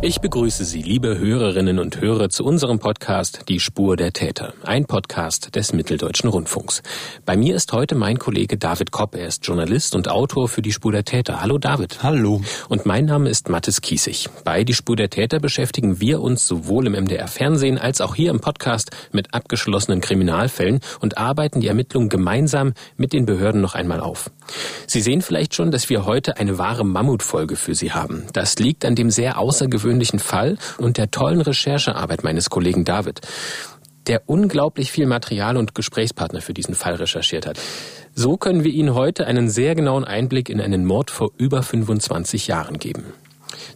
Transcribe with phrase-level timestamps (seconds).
[0.00, 4.84] Ich begrüße Sie, liebe Hörerinnen und Hörer, zu unserem Podcast Die Spur der Täter, ein
[4.84, 6.84] Podcast des Mitteldeutschen Rundfunks.
[7.26, 9.16] Bei mir ist heute mein Kollege David Kopp.
[9.16, 11.42] Er ist Journalist und Autor für Die Spur der Täter.
[11.42, 12.00] Hallo David.
[12.04, 12.42] Hallo.
[12.68, 14.28] Und mein Name ist Mathis Kiesig.
[14.44, 18.30] Bei Die Spur der Täter beschäftigen wir uns sowohl im MDR Fernsehen als auch hier
[18.30, 23.98] im Podcast mit abgeschlossenen Kriminalfällen und arbeiten die Ermittlungen gemeinsam mit den Behörden noch einmal
[23.98, 24.30] auf.
[24.86, 28.26] Sie sehen vielleicht schon, dass wir heute eine wahre Mammutfolge für Sie haben.
[28.32, 33.20] Das liegt an dem sehr außergewöhnlichen außergewöhnlichen Fall und der tollen Recherchearbeit meines Kollegen David,
[34.06, 37.58] der unglaublich viel Material und Gesprächspartner für diesen Fall recherchiert hat.
[38.14, 42.48] So können wir Ihnen heute einen sehr genauen Einblick in einen Mord vor über 25
[42.48, 43.04] Jahren geben.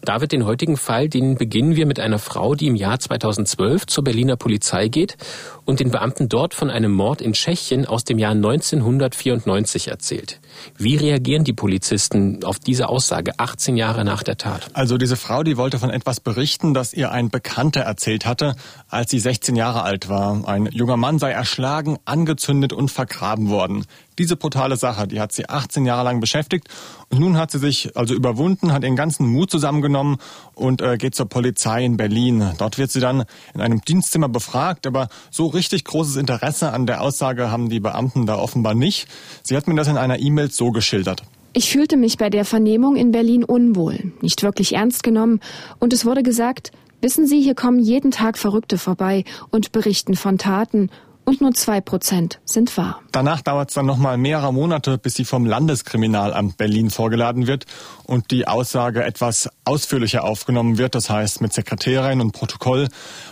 [0.02, 4.04] David, den heutigen Fall, den beginnen wir mit einer Frau, die im Jahr 2012 zur
[4.04, 5.16] Berliner Polizei geht
[5.64, 10.40] und den Beamten dort von einem Mord in Tschechien aus dem Jahr 1994 erzählt.
[10.76, 14.68] Wie reagieren die Polizisten auf diese Aussage 18 Jahre nach der Tat?
[14.74, 18.56] Also diese Frau, die wollte von etwas berichten, das ihr ein Bekannter erzählt hatte,
[18.88, 20.46] als sie 16 Jahre alt war.
[20.48, 23.84] Ein junger Mann sei erschlagen, angezündet und vergraben worden.
[24.18, 26.68] Diese brutale Sache, die hat sie 18 Jahre lang beschäftigt
[27.08, 30.18] und nun hat sie sich also überwunden, hat ihren ganzen Mut zusammengenommen
[30.54, 32.52] und äh, geht zur Polizei in Berlin.
[32.58, 37.00] Dort wird sie dann in einem Dienstzimmer befragt, aber so richtig großes Interesse an der
[37.00, 39.08] Aussage haben die Beamten da offenbar nicht.
[39.42, 41.22] Sie hat mir das in einer E-Mail so geschildert.
[41.54, 45.40] Ich fühlte mich bei der Vernehmung in Berlin unwohl, nicht wirklich ernst genommen
[45.78, 50.38] und es wurde gesagt, wissen Sie, hier kommen jeden Tag Verrückte vorbei und berichten von
[50.38, 50.90] Taten
[51.32, 53.00] und nur zwei Prozent sind wahr.
[53.10, 57.64] Danach dauert es dann nochmal mehrere Monate, bis sie vom Landeskriminalamt Berlin vorgeladen wird
[58.04, 62.88] und die Aussage etwas ausführlicher aufgenommen wird, das heißt mit Sekretärin und Protokoll.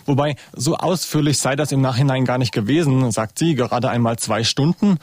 [0.06, 4.44] Wobei so ausführlich sei das im Nachhinein gar nicht gewesen, sagt sie, gerade einmal zwei
[4.44, 4.98] Stunden.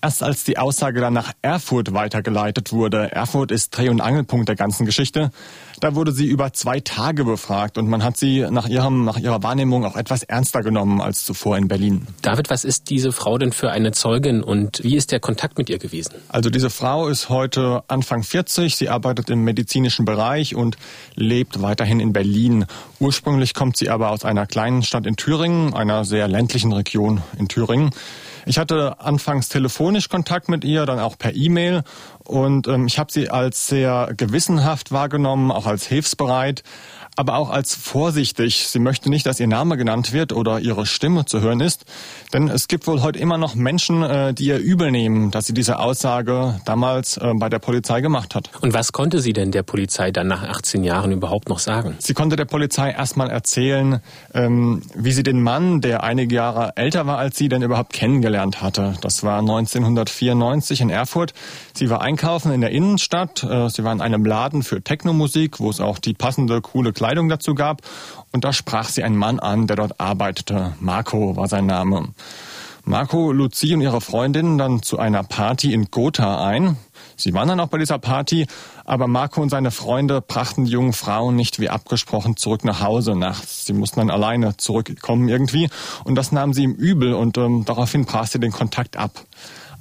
[0.00, 4.54] Erst als die Aussage dann nach Erfurt weitergeleitet wurde, Erfurt ist Dreh- und Angelpunkt der
[4.54, 5.32] ganzen Geschichte,
[5.80, 9.42] da wurde sie über zwei Tage befragt und man hat sie nach, ihrem, nach ihrer
[9.42, 12.06] Wahrnehmung auch etwas ernster genommen als zuvor in Berlin.
[12.22, 15.68] David, was ist diese Frau denn für eine Zeugin und wie ist der Kontakt mit
[15.68, 16.14] ihr gewesen?
[16.28, 20.76] Also diese Frau ist heute Anfang 40, sie arbeitet im medizinischen Bereich und
[21.16, 22.66] lebt weiterhin in Berlin.
[23.00, 27.48] Ursprünglich kommt sie aber aus einer kleinen Stadt in Thüringen, einer sehr ländlichen Region in
[27.48, 27.90] Thüringen.
[28.48, 31.82] Ich hatte anfangs telefonisch Kontakt mit ihr, dann auch per E-Mail.
[32.24, 36.62] Und ähm, ich habe sie als sehr gewissenhaft wahrgenommen, auch als hilfsbereit
[37.18, 38.68] aber auch als vorsichtig.
[38.68, 41.84] Sie möchte nicht, dass ihr Name genannt wird oder ihre Stimme zu hören ist.
[42.32, 45.52] Denn es gibt wohl heute immer noch Menschen, äh, die ihr übel nehmen, dass sie
[45.52, 48.50] diese Aussage damals äh, bei der Polizei gemacht hat.
[48.60, 51.96] Und was konnte sie denn der Polizei dann nach 18 Jahren überhaupt noch sagen?
[51.98, 54.00] Sie konnte der Polizei erstmal erzählen,
[54.32, 58.62] ähm, wie sie den Mann, der einige Jahre älter war als sie, denn überhaupt kennengelernt
[58.62, 58.94] hatte.
[59.00, 61.34] Das war 1994 in Erfurt.
[61.74, 63.42] Sie war einkaufen in der Innenstadt.
[63.42, 67.07] Äh, sie war in einem Laden für Technomusik, wo es auch die passende, coole Kleidung
[67.08, 67.80] Kleidung dazu gab.
[68.32, 70.74] Und da sprach sie einen Mann an, der dort arbeitete.
[70.78, 72.08] Marco war sein Name.
[72.84, 76.76] Marco lud und ihre Freundin dann zu einer Party in Gotha ein.
[77.16, 78.46] Sie waren dann auch bei dieser Party,
[78.84, 83.14] aber Marco und seine Freunde brachten die jungen Frauen nicht wie abgesprochen zurück nach Hause
[83.14, 83.64] nachts.
[83.64, 85.68] Sie mussten dann alleine zurückkommen irgendwie
[86.04, 89.22] und das nahm sie ihm übel und ähm, daraufhin brach sie den Kontakt ab.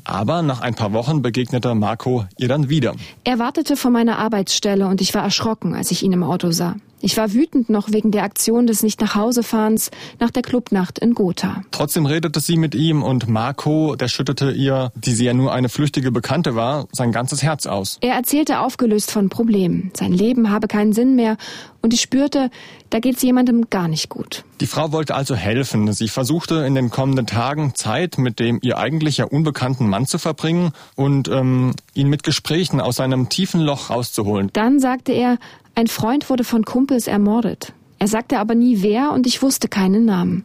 [0.03, 2.95] Aber nach ein paar Wochen begegnete Marco ihr dann wieder.
[3.25, 6.75] Er wartete vor meiner Arbeitsstelle und ich war erschrocken, als ich ihn im Auto sah.
[6.99, 11.61] Ich war wütend noch wegen der Aktion des Nicht-nach-Hause-Fahrens nach der Clubnacht in Gotha.
[11.71, 15.69] Trotzdem redete sie mit ihm und Marco, der schüttete ihr, die sie ja nur eine
[15.69, 17.97] flüchtige Bekannte war, sein ganzes Herz aus.
[18.01, 19.91] Er erzählte aufgelöst von Problemen.
[19.95, 21.37] Sein Leben habe keinen Sinn mehr
[21.81, 22.49] und ich spürte,
[22.89, 24.43] da geht's jemandem gar nicht gut.
[24.59, 25.93] Die Frau wollte also helfen.
[25.93, 30.17] Sie versuchte in den kommenden Tagen Zeit mit dem ihr eigentlich ja unbekannten Mann zu
[30.17, 34.49] verbringen und ähm, ihn mit Gesprächen aus seinem tiefen Loch rauszuholen.
[34.53, 35.37] Dann sagte er,
[35.77, 37.71] ein Freund wurde von Kumpels ermordet.
[37.99, 40.43] Er sagte aber nie wer und ich wusste keinen Namen.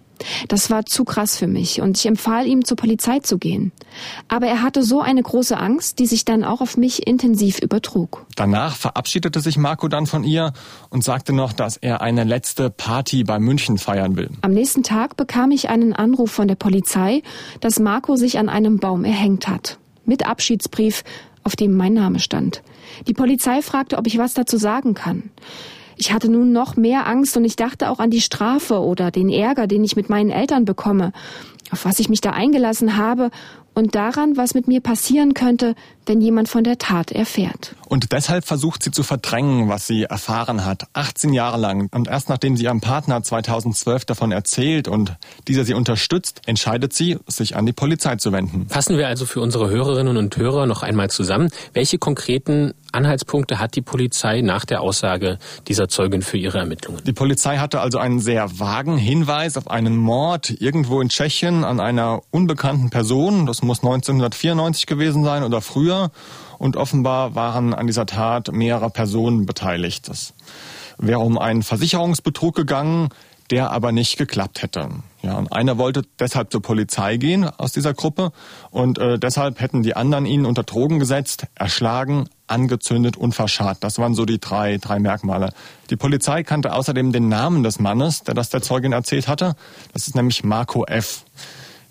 [0.49, 3.73] Das war zu krass für mich und ich empfahl ihm zur Polizei zu gehen.
[4.29, 8.27] Aber er hatte so eine große Angst, die sich dann auch auf mich intensiv übertrug.
[8.37, 10.53] Danach verabschiedete sich Marco dann von ihr
[10.91, 14.29] und sagte noch, dass er eine letzte Party bei München feiern will.
[14.43, 17.23] Am nächsten Tag bekam ich einen Anruf von der Polizei,
[17.61, 19.79] dass Marco sich an einem Baum erhängt hat.
[20.05, 21.05] Mit Abschiedsbrief
[21.43, 22.63] auf dem mein Name stand.
[23.07, 25.31] Die Polizei fragte, ob ich was dazu sagen kann.
[25.97, 29.29] Ich hatte nun noch mehr Angst und ich dachte auch an die Strafe oder den
[29.29, 31.13] Ärger, den ich mit meinen Eltern bekomme,
[31.71, 33.31] auf was ich mich da eingelassen habe
[33.75, 35.75] und daran, was mit mir passieren könnte,
[36.07, 37.75] wenn jemand von der Tat erfährt.
[37.87, 41.89] Und deshalb versucht sie zu verdrängen, was sie erfahren hat, 18 Jahre lang.
[41.93, 45.17] Und erst nachdem sie ihrem Partner 2012 davon erzählt und
[45.49, 48.67] dieser sie unterstützt, entscheidet sie, sich an die Polizei zu wenden.
[48.69, 53.75] Fassen wir also für unsere Hörerinnen und Hörer noch einmal zusammen, welche konkreten Anhaltspunkte hat
[53.75, 57.03] die Polizei nach der Aussage dieser Zeugin für ihre Ermittlungen?
[57.05, 61.81] Die Polizei hatte also einen sehr vagen Hinweis auf einen Mord irgendwo in Tschechien an
[61.81, 63.47] einer unbekannten Person.
[63.47, 65.92] Das muss 1994 gewesen sein oder früher.
[66.59, 70.09] Und offenbar waren an dieser Tat mehrere Personen beteiligt.
[70.09, 70.35] Das
[70.99, 73.09] wäre um einen Versicherungsbetrug gegangen,
[73.51, 74.89] der aber nicht geklappt hätte.
[75.21, 78.33] Ja, und einer wollte deshalb zur Polizei gehen aus dieser Gruppe
[78.71, 83.85] und äh, deshalb hätten die anderen ihn unter Drogen gesetzt, erschlagen, angezündet und verscharrt.
[83.85, 85.53] Das waren so die drei, drei Merkmale.
[85.91, 89.55] Die Polizei kannte außerdem den Namen des Mannes, der das der Zeugin erzählt hatte.
[89.93, 91.25] Das ist nämlich Marco F.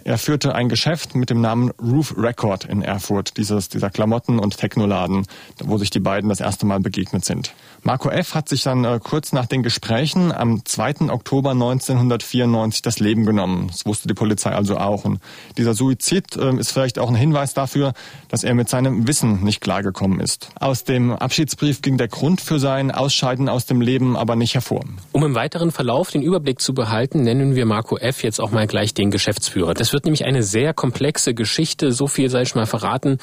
[0.04, 4.58] Er führte ein Geschäft mit dem Namen Roof Record in Erfurt, dieses, dieser Klamotten- und
[4.58, 5.28] Technoladen,
[5.64, 7.54] wo sich die beiden das erste Mal begegnet sind.
[7.84, 8.36] Marco F.
[8.36, 11.10] hat sich dann äh, kurz nach den Gesprächen am 2.
[11.10, 13.70] Oktober 1994 das Leben genommen.
[13.70, 15.04] Das wusste die Polizei also auch.
[15.04, 15.20] Und
[15.58, 17.94] dieser Suizid äh, ist vielleicht auch ein Hinweis dafür,
[18.30, 20.50] dass er mit seinem Wissen nicht klargekommen ist.
[20.60, 24.86] Aus dem Abschiedsbrief ging der Grund für sein Ausscheiden aus dem Leben aber nicht hervor.
[25.12, 28.22] Um im weiteren Verlauf den Überblick zu behalten, nennen wir Marco F.
[28.22, 29.74] jetzt auch mal gleich den Geschäftsführer.
[29.74, 33.18] Das wird nämlich eine sehr komplexe Geschichte, so viel sei ich mal verraten.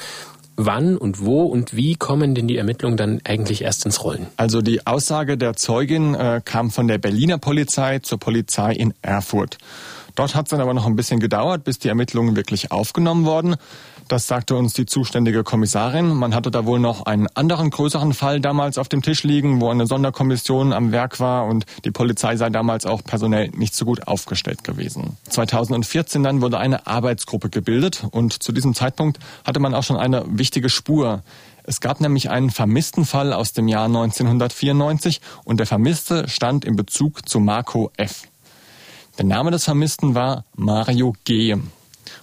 [0.61, 4.27] Wann und wo und wie kommen denn die Ermittlungen dann eigentlich erst ins Rollen?
[4.35, 9.57] Also die Aussage der Zeugin äh, kam von der Berliner Polizei zur Polizei in Erfurt.
[10.15, 13.55] Dort hat es dann aber noch ein bisschen gedauert, bis die Ermittlungen wirklich aufgenommen wurden.
[14.09, 16.15] Das sagte uns die zuständige Kommissarin.
[16.15, 19.69] Man hatte da wohl noch einen anderen größeren Fall damals auf dem Tisch liegen, wo
[19.69, 24.07] eine Sonderkommission am Werk war und die Polizei sei damals auch personell nicht so gut
[24.07, 25.17] aufgestellt gewesen.
[25.29, 30.25] 2014 dann wurde eine Arbeitsgruppe gebildet und zu diesem Zeitpunkt hatte man auch schon eine
[30.27, 31.21] wichtige Spur.
[31.61, 36.75] Es gab nämlich einen vermissten Fall aus dem Jahr 1994 und der Vermisste stand in
[36.75, 38.23] Bezug zu Marco F.
[39.19, 41.55] Der Name des Vermissten war Mario G.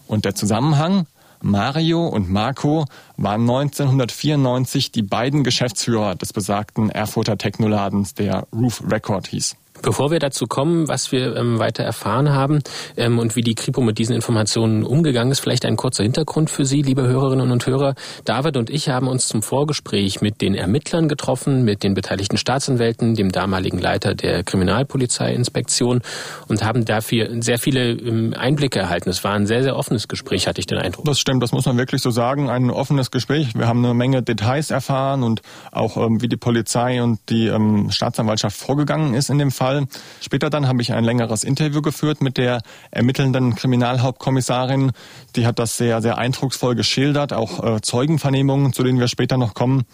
[0.09, 1.07] Und der Zusammenhang
[1.47, 9.29] Mario und Marco waren 1994 die beiden Geschäftsführer des besagten Erfurter Technoladens, der Roof Record
[9.29, 9.57] hieß.
[9.83, 12.61] Bevor wir dazu kommen, was wir ähm, weiter erfahren haben
[12.97, 16.65] ähm, und wie die Kripo mit diesen Informationen umgegangen ist, vielleicht ein kurzer Hintergrund für
[16.65, 17.95] Sie, liebe Hörerinnen und Hörer.
[18.25, 23.15] David und ich haben uns zum Vorgespräch mit den Ermittlern getroffen, mit den beteiligten Staatsanwälten,
[23.15, 26.03] dem damaligen Leiter der Kriminalpolizeiinspektion
[26.49, 29.11] und haben dafür sehr viele ähm, Einblicke erhalten.
[29.11, 31.05] Es war ein sehr, sehr offenes Gespräch, hatte ich den Eindruck.
[31.05, 32.51] Das stimmt, das muss man wirklich so sagen.
[32.51, 33.55] Ein offenes Gespräch.
[33.55, 35.43] Wir haben eine Menge Details erfahren und
[35.73, 39.66] auch ähm, wie die Polizei und die ähm, Staatsanwaltschaft vorgegangen ist in dem Fall.
[39.67, 39.89] Fall.
[40.21, 44.93] Später dann habe ich ein längeres Interview geführt mit der ermittelnden Kriminalhauptkommissarin.
[45.35, 49.55] Die hat das sehr, sehr eindrucksvoll geschildert, auch äh, Zeugenvernehmungen, zu denen wir später noch
[49.55, 49.85] kommen.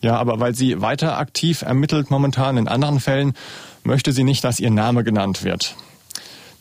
[0.00, 3.32] Ja, aber weil sie weiter aktiv ermittelt momentan in anderen Fällen,
[3.82, 5.74] möchte sie nicht, dass ihr Name genannt wird.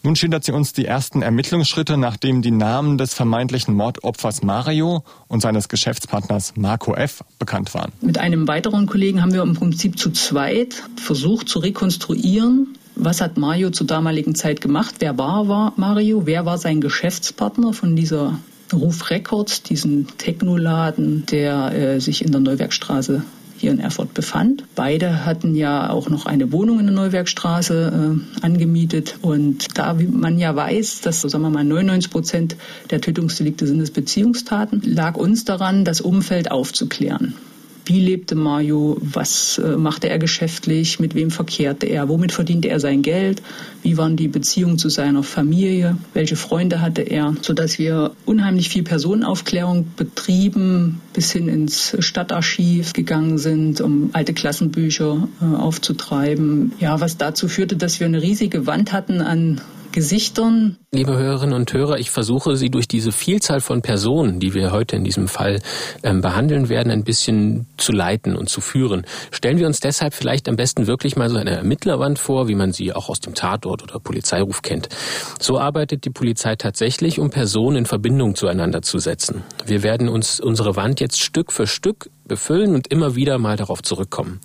[0.05, 5.41] Nun schildert sie uns die ersten Ermittlungsschritte, nachdem die Namen des vermeintlichen Mordopfers Mario und
[5.41, 7.23] seines Geschäftspartners Marco F.
[7.39, 7.91] bekannt waren.
[8.01, 13.37] Mit einem weiteren Kollegen haben wir im Prinzip zu zweit versucht zu rekonstruieren, was hat
[13.37, 14.97] Mario zur damaligen Zeit gemacht?
[14.99, 16.27] Wer war, war Mario?
[16.27, 18.37] Wer war sein Geschäftspartner von dieser
[18.71, 23.23] Ruf Records, diesen Technoladen, der äh, sich in der Neuwerkstraße
[23.65, 24.63] hier in Erfurt befand.
[24.75, 29.17] Beide hatten ja auch noch eine Wohnung in der Neuwerkstraße äh, angemietet.
[29.23, 32.57] Und da man ja weiß, dass, sagen wir mal, 99 Prozent
[32.91, 37.33] der Tötungsdelikte sind es Beziehungstaten, lag uns daran, das Umfeld aufzuklären.
[37.85, 38.97] Wie lebte Mario?
[38.99, 40.99] Was äh, machte er geschäftlich?
[40.99, 42.09] Mit wem verkehrte er?
[42.09, 43.43] Womit verdiente er sein Geld?
[43.83, 45.95] Wie waren die Beziehungen zu seiner Familie?
[46.15, 47.35] Welche Freunde hatte er?
[47.41, 55.27] Sodass wir unheimlich viel Personenaufklärung betrieben, bis hin ins Stadtarchiv gegangen sind, um alte Klassenbücher
[55.41, 56.73] äh, aufzutreiben.
[56.79, 59.61] Ja, was dazu führte, dass wir eine riesige Wand hatten an
[59.95, 60.75] Gesichtern.
[60.91, 64.97] Liebe Hörerinnen und Hörer, ich versuche Sie durch diese Vielzahl von Personen, die wir heute
[64.97, 65.61] in diesem Fall
[66.03, 69.05] ähm, behandeln werden, ein bisschen zu leiten und zu führen.
[69.31, 72.73] Stellen wir uns deshalb vielleicht am besten wirklich mal so eine Ermittlerwand vor, wie man
[72.73, 74.89] sie auch aus dem Tatort oder Polizeiruf kennt.
[75.39, 79.43] So arbeitet die Polizei tatsächlich, um Personen in Verbindung zueinander zu setzen.
[79.65, 83.81] Wir werden uns unsere Wand jetzt Stück für Stück befüllen und immer wieder mal darauf
[83.81, 84.41] zurückkommen.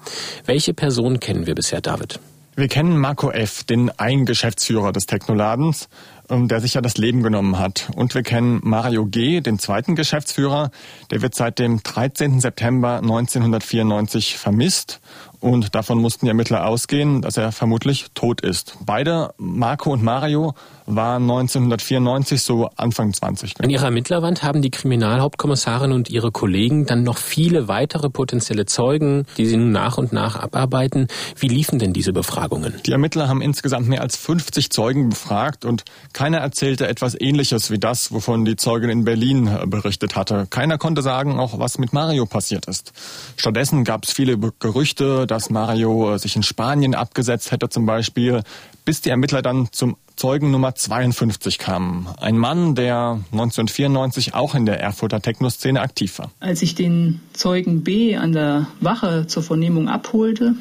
[0.46, 2.20] Welche Personen kennen wir bisher, David?
[2.60, 5.88] Wir kennen Marco F., den einen Geschäftsführer des Technoladens,
[6.28, 7.88] ähm, der sich ja das Leben genommen hat.
[7.96, 10.70] Und wir kennen Mario G., den zweiten Geschäftsführer.
[11.10, 12.38] Der wird seit dem 13.
[12.38, 15.00] September 1994 vermisst
[15.40, 18.76] und davon mussten die Ermittler ausgehen, dass er vermutlich tot ist.
[18.84, 20.54] Beide, Marco und Mario,
[20.86, 23.54] waren 1994 so Anfang 20.
[23.60, 29.24] In ihrer Ermittlerwand haben die Kriminalhauptkommissarin und ihre Kollegen dann noch viele weitere potenzielle Zeugen,
[29.36, 31.06] die sie nun nach und nach abarbeiten.
[31.36, 32.74] Wie liefen denn diese Befragungen?
[32.86, 37.78] Die Ermittler haben insgesamt mehr als 50 Zeugen befragt und keiner erzählte etwas Ähnliches wie
[37.78, 40.46] das, wovon die Zeugin in Berlin berichtet hatte.
[40.50, 42.92] Keiner konnte sagen, auch was mit Mario passiert ist.
[43.36, 48.42] Stattdessen gab es viele Gerüchte, dass Mario äh, sich in Spanien abgesetzt hätte zum Beispiel,
[48.84, 52.06] bis die Ermittler dann zum Zeugen Nummer 52 kamen.
[52.20, 56.30] Ein Mann, der 1994 auch in der Erfurter Techno-Szene aktiv war.
[56.40, 60.56] Als ich den Zeugen B an der Wache zur Vernehmung abholte,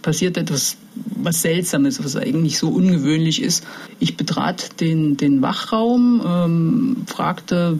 [0.00, 3.64] passierte etwas was Seltsames, was eigentlich so ungewöhnlich ist.
[3.98, 7.78] Ich betrat den, den Wachraum, ähm, fragte,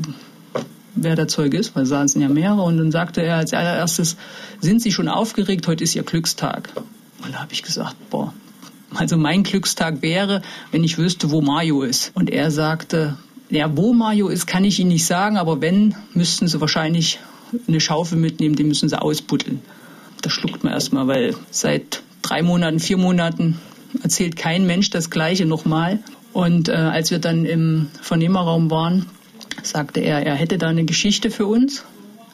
[1.02, 4.16] wer der Zeuge ist, weil saßen ja mehrere, und dann sagte er als allererstes,
[4.60, 6.70] sind Sie schon aufgeregt, heute ist Ihr Glückstag.
[7.24, 8.32] Und da habe ich gesagt, boah,
[8.94, 12.12] also mein Glückstag wäre, wenn ich wüsste, wo Mario ist.
[12.14, 13.16] Und er sagte,
[13.50, 17.18] ja, wo Mario ist, kann ich Ihnen nicht sagen, aber wenn, müssten Sie wahrscheinlich
[17.66, 19.62] eine Schaufel mitnehmen, die müssen Sie ausbuddeln.
[20.22, 23.58] Das schluckt man erstmal, weil seit drei Monaten, vier Monaten
[24.02, 26.00] erzählt kein Mensch das Gleiche nochmal.
[26.32, 29.06] Und äh, als wir dann im Vernehmerraum waren,
[29.62, 31.84] sagte er, er hätte da eine Geschichte für uns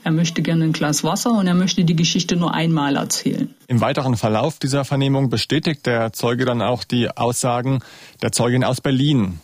[0.04, 3.54] er möchte gerne ein Glas Wasser und er möchte die Geschichte nur einmal erzählen.
[3.68, 7.80] Im weiteren Verlauf dieser Vernehmung bestätigt der Zeuge dann auch die Aussagen
[8.20, 9.40] der Zeugin aus Berlin.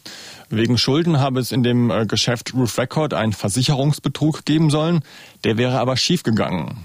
[0.51, 5.01] Wegen Schulden habe es in dem äh, Geschäft Roof Record einen Versicherungsbetrug geben sollen.
[5.45, 6.85] Der wäre aber schiefgegangen.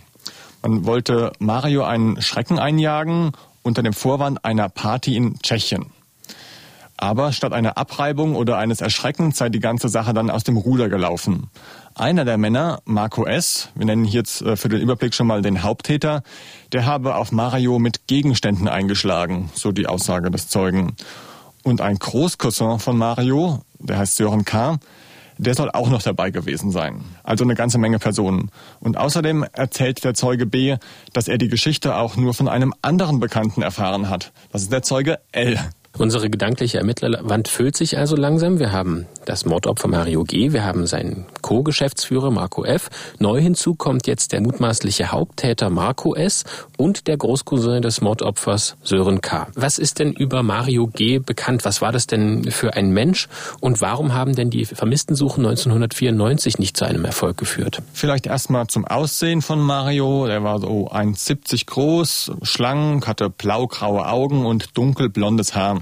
[0.61, 5.87] Man wollte Mario einen Schrecken einjagen unter dem Vorwand einer Party in Tschechien.
[6.97, 10.87] Aber statt einer Abreibung oder eines Erschreckens sei die ganze Sache dann aus dem Ruder
[10.87, 11.49] gelaufen.
[11.93, 15.41] Einer der Männer, Marco S., wir nennen hier jetzt äh, für den Überblick schon mal
[15.41, 16.23] den Haupttäter,
[16.71, 20.95] der habe auf Mario mit Gegenständen eingeschlagen, so die Aussage des Zeugen.
[21.63, 24.77] Und ein Großcousin von Mario, der heißt Sören K.,
[25.37, 27.03] der soll auch noch dabei gewesen sein.
[27.23, 28.51] Also eine ganze Menge Personen.
[28.79, 30.77] Und außerdem erzählt der Zeuge B,
[31.11, 34.31] dass er die Geschichte auch nur von einem anderen Bekannten erfahren hat.
[34.51, 35.59] Das ist der Zeuge L.
[35.97, 38.59] Unsere gedankliche Ermittlerwand füllt sich also langsam.
[38.59, 42.89] Wir haben das Mordopfer Mario G., wir haben seinen Co-Geschäftsführer Marco F.
[43.17, 46.43] Neu hinzu kommt jetzt der mutmaßliche Haupttäter Marco S.
[46.77, 49.47] und der Großcousin des Mordopfers Sören K.
[49.55, 51.19] Was ist denn über Mario G.
[51.19, 51.63] bekannt?
[51.63, 53.29] Was war das denn für ein Mensch
[53.61, 57.81] und warum haben denn die Vermisstensuchen 1994 nicht zu einem Erfolg geführt?
[57.93, 60.25] Vielleicht erstmal zum Aussehen von Mario.
[60.25, 65.81] Er war so 1,70 groß, schlank, hatte blaugraue Augen und dunkelblondes Haar.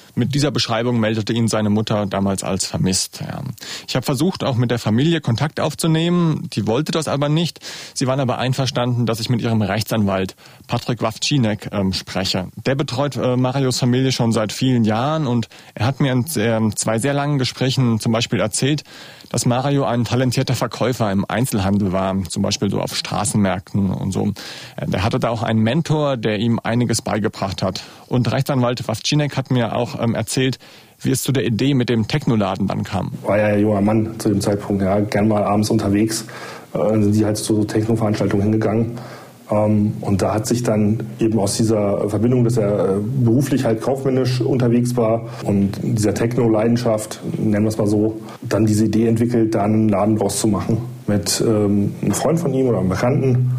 [0.21, 3.21] Mit dieser Beschreibung meldete ihn seine Mutter damals als vermisst.
[3.21, 3.41] Ja.
[3.87, 6.47] Ich habe versucht, auch mit der Familie Kontakt aufzunehmen.
[6.53, 7.59] Die wollte das aber nicht.
[7.95, 10.35] Sie waren aber einverstanden, dass ich mit ihrem Rechtsanwalt
[10.67, 12.49] Patrick Wawczynek ähm, spreche.
[12.67, 16.75] Der betreut äh, Marios Familie schon seit vielen Jahren und er hat mir in äh,
[16.75, 18.83] zwei sehr langen Gesprächen zum Beispiel erzählt,
[19.31, 24.33] dass Mario ein talentierter Verkäufer im Einzelhandel war, zum Beispiel so auf Straßenmärkten und so.
[24.75, 27.81] Äh, der hatte da auch einen Mentor, der ihm einiges beigebracht hat.
[28.07, 30.59] Und Rechtsanwalt Wawczynek hat mir auch ähm, erzählt,
[31.01, 33.11] wie es zu der Idee mit dem Technoladen dann kam.
[33.23, 36.25] War ja ein junger Mann zu dem Zeitpunkt, ja, gern mal abends unterwegs,
[36.73, 38.91] äh, sind die halt zu so Techno-Veranstaltungen hingegangen.
[39.49, 43.81] Ähm, und da hat sich dann eben aus dieser Verbindung, dass er äh, beruflich halt
[43.81, 49.55] kaufmännisch unterwegs war und dieser Techno-Leidenschaft, nennen wir es mal so, dann diese Idee entwickelt,
[49.55, 50.77] da einen Laden draus zu machen.
[51.07, 53.51] Mit ähm, einem Freund von ihm oder einem Bekannten.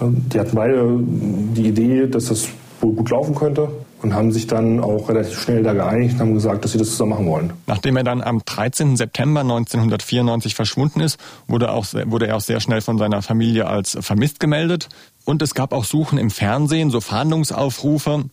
[0.00, 2.48] Ähm, die hatten beide die Idee, dass das
[2.80, 3.68] wohl gut laufen könnte
[4.02, 6.90] und haben sich dann auch relativ schnell da geeinigt und haben gesagt, dass sie das
[6.90, 7.52] zusammen machen wollen.
[7.66, 8.96] Nachdem er dann am 13.
[8.96, 13.98] September 1994 verschwunden ist, wurde, auch, wurde er auch sehr schnell von seiner Familie als
[14.00, 14.88] vermisst gemeldet.
[15.24, 18.24] Und es gab auch Suchen im Fernsehen, so Fahndungsaufrufe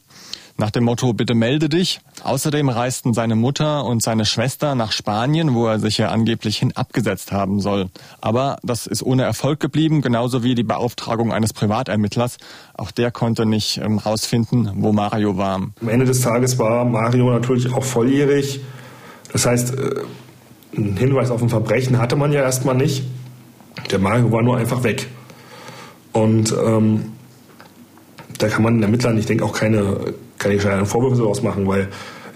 [0.58, 2.00] nach dem Motto Bitte melde dich.
[2.24, 6.74] Außerdem reisten seine Mutter und seine Schwester nach Spanien, wo er sich ja angeblich hin
[6.76, 7.90] abgesetzt haben soll.
[8.22, 12.38] Aber das ist ohne Erfolg geblieben, genauso wie die Beauftragung eines Privatermittlers.
[12.74, 15.56] Auch der konnte nicht ähm, rausfinden, wo Mario war.
[15.56, 18.60] Am Ende des Tages war Mario natürlich auch volljährig.
[19.32, 20.02] Das heißt, äh,
[20.76, 23.04] einen Hinweis auf ein Verbrechen hatte man ja erstmal nicht.
[23.92, 25.08] Der Mario war nur einfach weg.
[26.14, 27.14] Und ähm,
[28.38, 31.90] da kann man den Ermittlern, ich denke, auch keine, keine Vorwürfe daraus machen, weil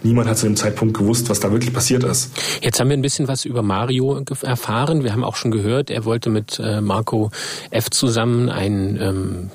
[0.04, 2.32] niemand hat zu dem Zeitpunkt gewusst, was da wirklich passiert ist.
[2.62, 5.04] Jetzt haben wir ein bisschen was über Mario erfahren.
[5.04, 7.32] Wir haben auch schon gehört, er wollte mit äh, Marco
[7.70, 7.90] F.
[7.90, 9.52] zusammen ein ähm,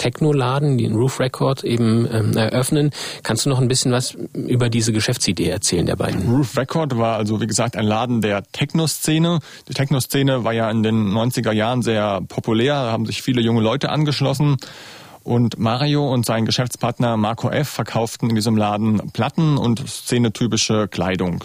[0.00, 2.90] Technoladen, den Roof Record eben ähm, eröffnen.
[3.22, 6.26] Kannst du noch ein bisschen was über diese Geschäftsidee erzählen der beiden?
[6.26, 9.40] Roof Record war also wie gesagt ein Laden der Techno-Szene.
[9.68, 13.90] Die Techno-Szene war ja in den 90er Jahren sehr populär, haben sich viele junge Leute
[13.90, 14.56] angeschlossen.
[15.22, 17.68] Und Mario und sein Geschäftspartner Marco F.
[17.68, 21.44] verkauften in diesem Laden Platten und szenetypische Kleidung.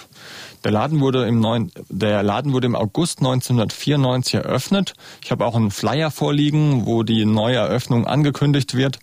[0.63, 4.94] Der Laden wurde im, neun, der Laden wurde im August 1994 eröffnet.
[5.24, 9.00] Ich habe auch einen Flyer vorliegen, wo die neue Eröffnung angekündigt wird.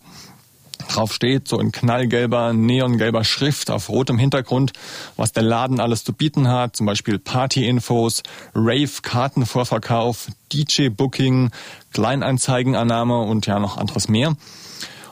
[0.88, 4.72] Drauf steht so in knallgelber, neongelber Schrift auf rotem Hintergrund,
[5.16, 6.76] was der Laden alles zu bieten hat.
[6.76, 8.22] Zum Beispiel Party-Infos,
[8.54, 11.50] Rave-Kartenvorverkauf, DJ-Booking,
[11.92, 14.36] Kleinanzeigenannahme und ja noch anderes mehr.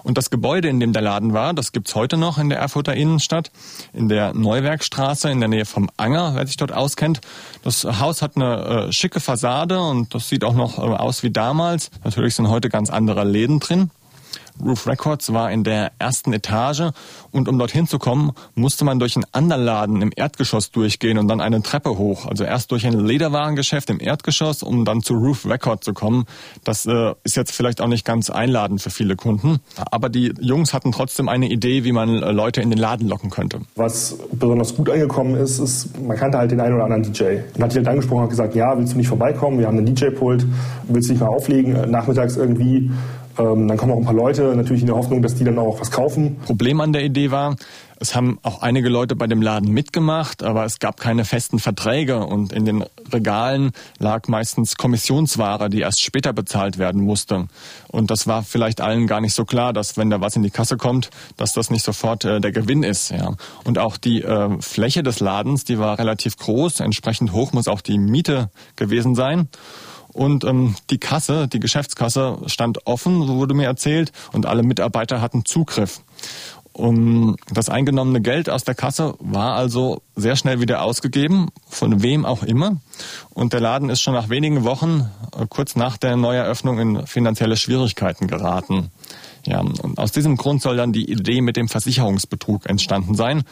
[0.02, 2.94] Und das Gebäude, in dem der Laden war, das gibt's heute noch in der Erfurter
[2.94, 3.50] Innenstadt,
[3.92, 7.20] in der Neuwerkstraße in der Nähe vom Anger, wer sich dort auskennt.
[7.62, 11.30] Das Haus hat eine äh, schicke Fassade und das sieht auch noch äh, aus wie
[11.30, 11.90] damals.
[12.04, 13.90] Natürlich sind heute ganz andere Läden drin.
[14.64, 16.90] Roof Records war in der ersten Etage
[17.30, 21.28] und um dorthin zu kommen, musste man durch einen anderen Laden im Erdgeschoss durchgehen und
[21.28, 22.26] dann eine Treppe hoch.
[22.26, 26.24] Also erst durch ein Lederwarengeschäft im Erdgeschoss, um dann zu Roof Records zu kommen.
[26.64, 29.60] Das äh, ist jetzt vielleicht auch nicht ganz einladend für viele Kunden.
[29.76, 33.30] Aber die Jungs hatten trotzdem eine Idee, wie man äh, Leute in den Laden locken
[33.30, 33.60] könnte.
[33.76, 37.38] Was besonders gut angekommen ist, ist, man kannte halt den einen oder anderen DJ.
[37.54, 39.58] Und hat die halt angesprochen und gesagt, ja, willst du nicht vorbeikommen?
[39.58, 40.46] Wir haben einen DJ-Pult,
[40.88, 41.90] willst du nicht mal auflegen?
[41.90, 42.90] Nachmittags irgendwie
[43.38, 45.80] ähm, dann kommen auch ein paar Leute, natürlich in der Hoffnung, dass die dann auch
[45.80, 46.36] was kaufen.
[46.44, 47.56] Problem an der Idee war,
[48.02, 52.24] es haben auch einige Leute bei dem Laden mitgemacht, aber es gab keine festen Verträge
[52.24, 52.82] und in den
[53.12, 57.48] Regalen lag meistens Kommissionsware, die erst später bezahlt werden musste.
[57.88, 60.50] Und das war vielleicht allen gar nicht so klar, dass wenn da was in die
[60.50, 63.10] Kasse kommt, dass das nicht sofort äh, der Gewinn ist.
[63.10, 63.34] Ja.
[63.64, 67.82] Und auch die äh, Fläche des Ladens, die war relativ groß, entsprechend hoch muss auch
[67.82, 69.50] die Miete gewesen sein.
[70.12, 75.20] Und ähm, die Kasse, die Geschäftskasse stand offen, so wurde mir erzählt, und alle Mitarbeiter
[75.20, 76.02] hatten Zugriff.
[76.72, 82.24] Um, das eingenommene Geld aus der Kasse war also sehr schnell wieder ausgegeben, von wem
[82.24, 82.76] auch immer.
[83.30, 87.56] Und der Laden ist schon nach wenigen Wochen, äh, kurz nach der Neueröffnung, in finanzielle
[87.56, 88.90] Schwierigkeiten geraten.
[89.46, 93.42] Ja, und aus diesem Grund soll dann die Idee mit dem Versicherungsbetrug entstanden sein.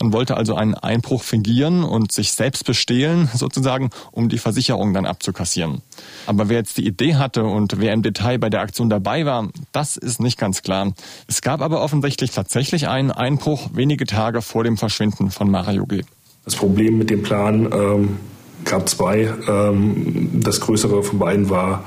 [0.00, 5.06] Man wollte also einen Einbruch fingieren und sich selbst bestehlen, sozusagen, um die Versicherung dann
[5.06, 5.82] abzukassieren.
[6.26, 9.48] Aber wer jetzt die Idee hatte und wer im Detail bei der Aktion dabei war,
[9.72, 10.92] das ist nicht ganz klar.
[11.26, 16.02] Es gab aber offensichtlich tatsächlich einen Einbruch wenige Tage vor dem Verschwinden von Mario G.
[16.44, 18.16] Das Problem mit dem Plan ähm,
[18.64, 19.32] gab zwei.
[19.48, 21.84] Ähm, das größere von beiden war,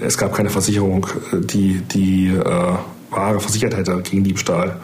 [0.00, 2.74] es gab keine Versicherung, die die äh,
[3.10, 4.80] Ware versichert hätte gegen Diebstahl.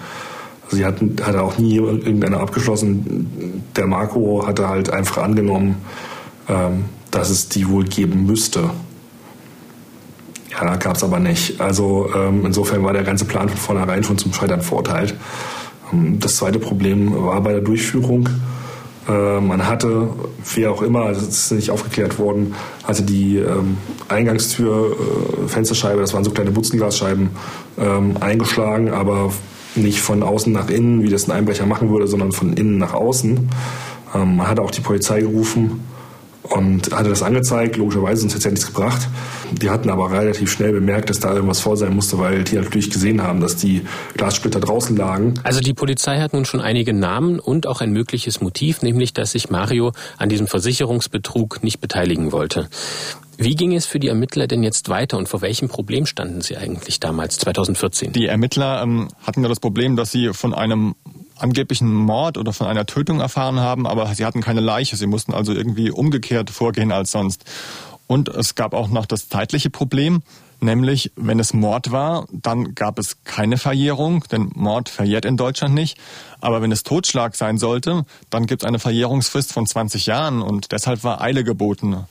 [0.74, 3.62] Also sie hatten, hatte auch nie irgendeiner abgeschlossen.
[3.76, 5.76] Der Marco hatte halt einfach angenommen,
[6.48, 8.70] ähm, dass es die wohl geben müsste.
[10.50, 11.60] Ja, gab es aber nicht.
[11.60, 15.14] Also ähm, insofern war der ganze Plan von vornherein schon zum Scheitern verurteilt.
[15.92, 18.28] Ähm, das zweite Problem war bei der Durchführung.
[19.08, 20.08] Äh, man hatte,
[20.56, 23.76] wie auch immer, das ist nicht aufgeklärt worden, hatte die ähm,
[24.08, 24.96] Eingangstür,
[25.44, 27.30] äh, Fensterscheibe, das waren so kleine Butzelglasscheiben,
[27.78, 29.30] ähm, eingeschlagen, aber
[29.76, 32.94] nicht von außen nach innen, wie das ein Einbrecher machen würde, sondern von innen nach
[32.94, 33.48] außen.
[34.14, 35.80] Ähm, man hat auch die Polizei gerufen
[36.44, 39.08] und hatte das angezeigt, logischerweise, sonst hätte ja nichts gebracht.
[39.52, 42.90] Die hatten aber relativ schnell bemerkt, dass da irgendwas vor sein musste, weil die natürlich
[42.90, 43.82] gesehen haben, dass die
[44.14, 45.34] Glassplitter draußen lagen.
[45.42, 49.32] Also die Polizei hat nun schon einige Namen und auch ein mögliches Motiv, nämlich dass
[49.32, 52.68] sich Mario an diesem Versicherungsbetrug nicht beteiligen wollte.
[53.36, 56.56] Wie ging es für die Ermittler denn jetzt weiter und vor welchem Problem standen sie
[56.56, 58.12] eigentlich damals, 2014?
[58.12, 60.94] Die Ermittler ähm, hatten ja das Problem, dass sie von einem
[61.36, 64.96] angeblichen Mord oder von einer Tötung erfahren haben, aber sie hatten keine Leiche.
[64.96, 67.44] Sie mussten also irgendwie umgekehrt vorgehen als sonst.
[68.06, 70.22] Und es gab auch noch das zeitliche Problem,
[70.60, 75.74] nämlich wenn es Mord war, dann gab es keine Verjährung, denn Mord verjährt in Deutschland
[75.74, 75.98] nicht.
[76.40, 80.72] Aber wenn es Totschlag sein sollte, dann gibt es eine Verjährungsfrist von 20 Jahren und
[80.72, 82.04] deshalb war Eile geboten.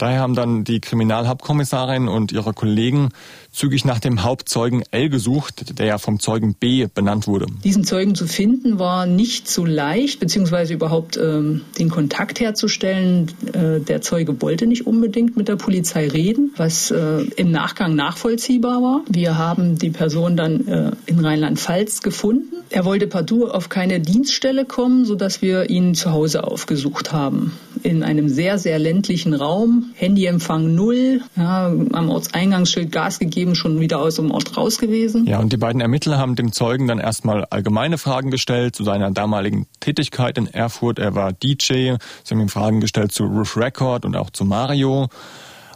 [0.00, 3.10] Daher haben dann die Kriminalhauptkommissarin und ihre Kollegen
[3.52, 7.46] zügig nach dem Hauptzeugen L gesucht, der ja vom Zeugen B benannt wurde.
[7.64, 13.30] Diesen Zeugen zu finden war nicht so leicht, beziehungsweise überhaupt ähm, den Kontakt herzustellen.
[13.52, 18.82] Äh, der Zeuge wollte nicht unbedingt mit der Polizei reden, was äh, im Nachgang nachvollziehbar
[18.82, 19.02] war.
[19.08, 22.56] Wir haben die Person dann äh, in Rheinland-Pfalz gefunden.
[22.70, 27.52] Er wollte partout auf keine Dienststelle kommen, sodass wir ihn zu Hause aufgesucht haben.
[27.82, 33.80] In einem sehr, sehr ländlichen Raum, Handyempfang null, ja, am Ortseingangsschild Gas gegeben gegeben, schon
[33.80, 35.26] wieder aus dem Ort raus gewesen.
[35.26, 39.10] Ja, und die beiden Ermittler haben dem Zeugen dann erstmal allgemeine Fragen gestellt zu seiner
[39.10, 40.98] damaligen Tätigkeit in Erfurt.
[40.98, 41.96] Er war DJ.
[42.24, 45.08] Sie haben ihm Fragen gestellt zu Roof Record und auch zu Mario.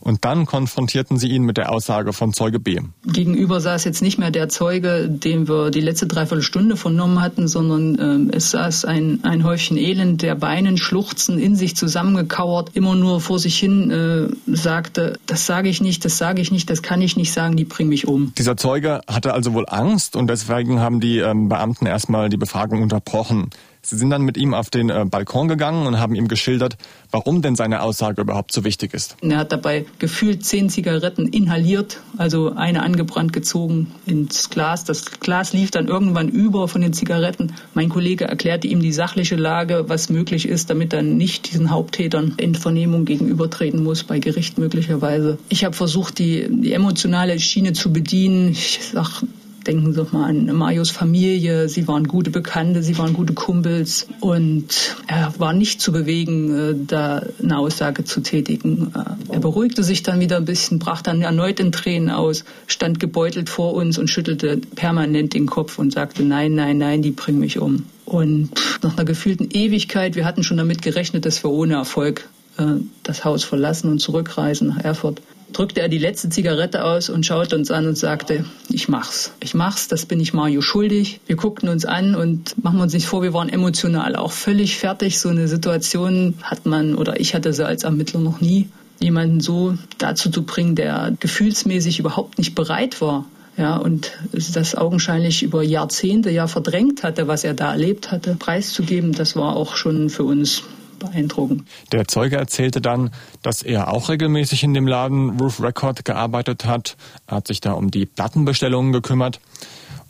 [0.04, 2.78] Und dann konfrontierten sie ihn mit der Aussage von Zeuge B.
[3.06, 8.30] Gegenüber saß jetzt nicht mehr der Zeuge, den wir die letzte Dreiviertelstunde vernommen hatten, sondern
[8.30, 13.22] äh, es saß ein, ein Häufchen Elend, der Beinen schluchzen, in sich zusammengekauert, immer nur
[13.22, 17.00] vor sich hin äh, sagte, das sage ich nicht, das sage ich nicht, das kann
[17.00, 18.34] ich nicht sagen, die bringen mich um.
[18.36, 22.82] Dieser Zeuge hatte also wohl Angst und deswegen haben die ähm, Beamten erstmal die Befragung
[22.82, 23.48] unterbrochen.
[23.84, 26.78] Sie sind dann mit ihm auf den äh, Balkon gegangen und haben ihm geschildert,
[27.10, 29.16] warum denn seine Aussage überhaupt so wichtig ist.
[29.20, 34.84] Er hat dabei gefühlt zehn Zigaretten inhaliert, also eine angebrannt gezogen ins Glas.
[34.84, 37.52] Das Glas lief dann irgendwann über von den Zigaretten.
[37.74, 42.34] Mein Kollege erklärte ihm die sachliche Lage, was möglich ist, damit er nicht diesen Haupttätern
[42.38, 45.38] in Vernehmung gegenübertreten muss, bei Gericht möglicherweise.
[45.50, 48.52] Ich habe versucht, die, die emotionale Schiene zu bedienen.
[48.52, 49.22] Ich sag,
[49.66, 51.68] Denken Sie doch mal an Marios Familie.
[51.70, 56.74] Sie waren gute Bekannte, sie waren gute Kumpels und er war nicht zu bewegen, äh,
[56.86, 58.92] da eine Aussage zu tätigen.
[58.94, 63.00] Äh, er beruhigte sich dann wieder ein bisschen, brach dann erneut in Tränen aus, stand
[63.00, 67.38] gebeutelt vor uns und schüttelte permanent den Kopf und sagte, nein, nein, nein, die bringen
[67.38, 67.84] mich um.
[68.04, 68.50] Und
[68.82, 72.64] nach einer gefühlten Ewigkeit, wir hatten schon damit gerechnet, dass wir ohne Erfolg äh,
[73.02, 75.22] das Haus verlassen und zurückreisen nach Erfurt
[75.54, 79.32] drückte er die letzte Zigarette aus und schaute uns an und sagte, ich mach's.
[79.42, 81.20] Ich mach's, das bin ich Mario schuldig.
[81.26, 84.76] Wir guckten uns an und machen wir uns nicht vor, wir waren emotional auch völlig
[84.76, 85.18] fertig.
[85.18, 88.68] So eine Situation hat man oder ich hatte sie als Ermittler noch nie,
[89.00, 93.24] jemanden so dazu zu bringen, der gefühlsmäßig überhaupt nicht bereit war,
[93.56, 99.12] ja, und das augenscheinlich über Jahrzehnte ja verdrängt hatte, was er da erlebt hatte, preiszugeben,
[99.12, 100.64] das war auch schon für uns
[100.98, 101.66] beeindruckend.
[101.92, 103.10] Der Zeuge erzählte dann,
[103.42, 106.96] dass er auch regelmäßig in dem Laden Roof Record gearbeitet hat.
[107.26, 109.40] Er hat sich da um die Plattenbestellungen gekümmert.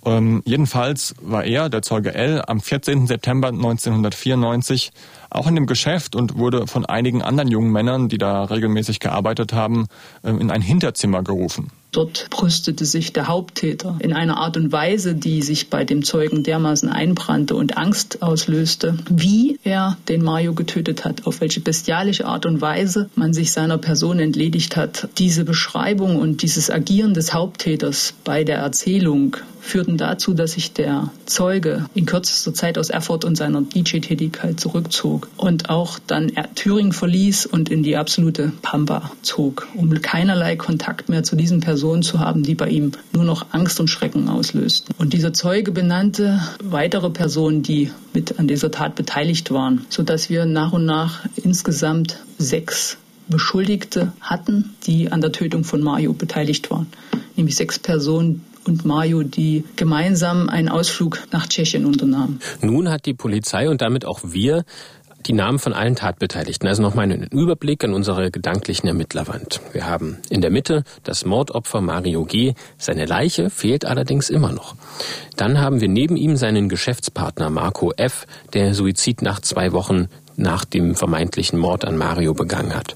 [0.06, 3.06] Ähm, jedenfalls war er, der Zeuge L, am 14.
[3.06, 4.92] September 1994
[5.34, 9.52] auch in dem Geschäft und wurde von einigen anderen jungen Männern, die da regelmäßig gearbeitet
[9.52, 9.86] haben,
[10.22, 11.70] ähm, in ein Hinterzimmer gerufen.
[11.94, 16.42] Dort brüstete sich der Haupttäter in einer Art und Weise, die sich bei dem Zeugen
[16.42, 22.46] dermaßen einbrannte und Angst auslöste, wie er den Mario getötet hat, auf welche bestialische Art
[22.46, 25.08] und Weise man sich seiner Person entledigt hat.
[25.18, 31.10] Diese Beschreibung und dieses Agieren des Haupttäters bei der Erzählung führten dazu, dass sich der
[31.26, 37.46] Zeuge in kürzester Zeit aus Erfurt und seiner DJ-Tätigkeit zurückzog und auch dann Thüringen verließ
[37.46, 42.42] und in die absolute Pampa zog, um keinerlei Kontakt mehr zu diesen Personen zu haben,
[42.42, 44.94] die bei ihm nur noch Angst und Schrecken auslösten.
[44.98, 50.46] Und dieser Zeuge benannte weitere Personen, die mit an dieser Tat beteiligt waren, sodass wir
[50.46, 52.96] nach und nach insgesamt sechs
[53.28, 56.87] Beschuldigte hatten, die an der Tötung von Mario beteiligt waren.
[57.37, 62.40] Nämlich sechs Personen, und Mario, die gemeinsam einen Ausflug nach Tschechien unternahmen.
[62.60, 64.64] Nun hat die Polizei und damit auch wir
[65.26, 66.68] die Namen von allen Tatbeteiligten.
[66.68, 69.60] Also nochmal einen Überblick an unsere gedanklichen Ermittlerwand.
[69.72, 72.54] Wir haben in der Mitte das Mordopfer Mario G.
[72.78, 74.74] Seine Leiche fehlt allerdings immer noch.
[75.37, 80.64] Dann haben wir neben ihm seinen Geschäftspartner Marco F., der Suizid nach zwei Wochen nach
[80.64, 82.94] dem vermeintlichen Mord an Mario begangen hat.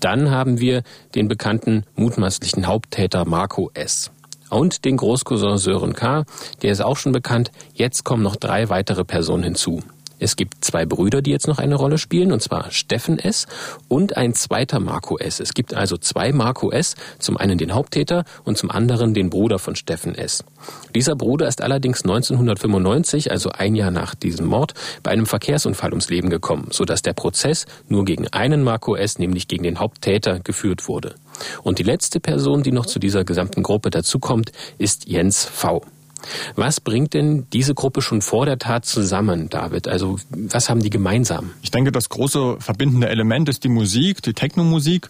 [0.00, 0.82] Dann haben wir
[1.14, 4.10] den bekannten mutmaßlichen Haupttäter Marco S
[4.50, 6.24] und den Großcousin Sören K.,
[6.62, 7.50] der ist auch schon bekannt.
[7.74, 9.82] Jetzt kommen noch drei weitere Personen hinzu.
[10.24, 13.46] Es gibt zwei Brüder, die jetzt noch eine Rolle spielen, und zwar Steffen S.
[13.88, 15.38] und ein zweiter Marco S.
[15.38, 19.58] Es gibt also zwei Marco S., zum einen den Haupttäter und zum anderen den Bruder
[19.58, 20.42] von Steffen S.
[20.94, 26.08] Dieser Bruder ist allerdings 1995, also ein Jahr nach diesem Mord, bei einem Verkehrsunfall ums
[26.08, 30.88] Leben gekommen, sodass der Prozess nur gegen einen Marco S., nämlich gegen den Haupttäter, geführt
[30.88, 31.16] wurde.
[31.62, 35.82] Und die letzte Person, die noch zu dieser gesamten Gruppe dazukommt, ist Jens V.
[36.56, 39.88] Was bringt denn diese Gruppe schon vor der Tat zusammen, David?
[39.88, 41.50] Also was haben die gemeinsam?
[41.62, 45.08] Ich denke, das große verbindende Element ist die Musik, die Techno-Musik.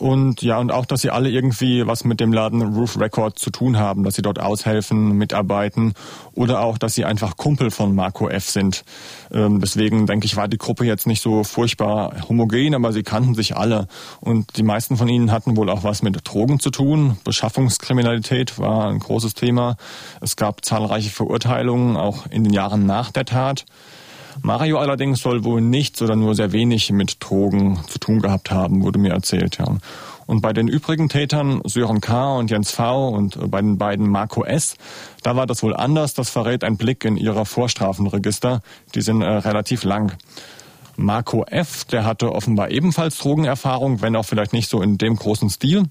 [0.00, 3.50] Und ja, und auch, dass sie alle irgendwie was mit dem Laden Roof Record zu
[3.50, 5.92] tun haben, dass sie dort aushelfen, mitarbeiten
[6.32, 8.48] oder auch, dass sie einfach Kumpel von Marco F.
[8.48, 8.82] sind.
[9.30, 13.34] Ähm, deswegen denke ich, war die Gruppe jetzt nicht so furchtbar homogen, aber sie kannten
[13.34, 13.88] sich alle.
[14.20, 17.18] Und die meisten von ihnen hatten wohl auch was mit Drogen zu tun.
[17.24, 19.76] Beschaffungskriminalität war ein großes Thema.
[20.22, 23.66] Es gab zahlreiche Verurteilungen, auch in den Jahren nach der Tat.
[24.42, 28.82] Mario allerdings soll wohl nichts oder nur sehr wenig mit Drogen zu tun gehabt haben,
[28.82, 29.58] wurde mir erzählt.
[29.58, 29.76] Ja.
[30.26, 32.36] Und bei den übrigen Tätern, Sören K.
[32.36, 33.08] und Jens V.
[33.08, 34.76] und bei den beiden Marco S.,
[35.22, 36.14] da war das wohl anders.
[36.14, 38.62] Das verrät ein Blick in ihrer Vorstrafenregister.
[38.94, 40.12] Die sind äh, relativ lang.
[40.96, 45.50] Marco F., der hatte offenbar ebenfalls Drogenerfahrung, wenn auch vielleicht nicht so in dem großen
[45.50, 45.84] Stil.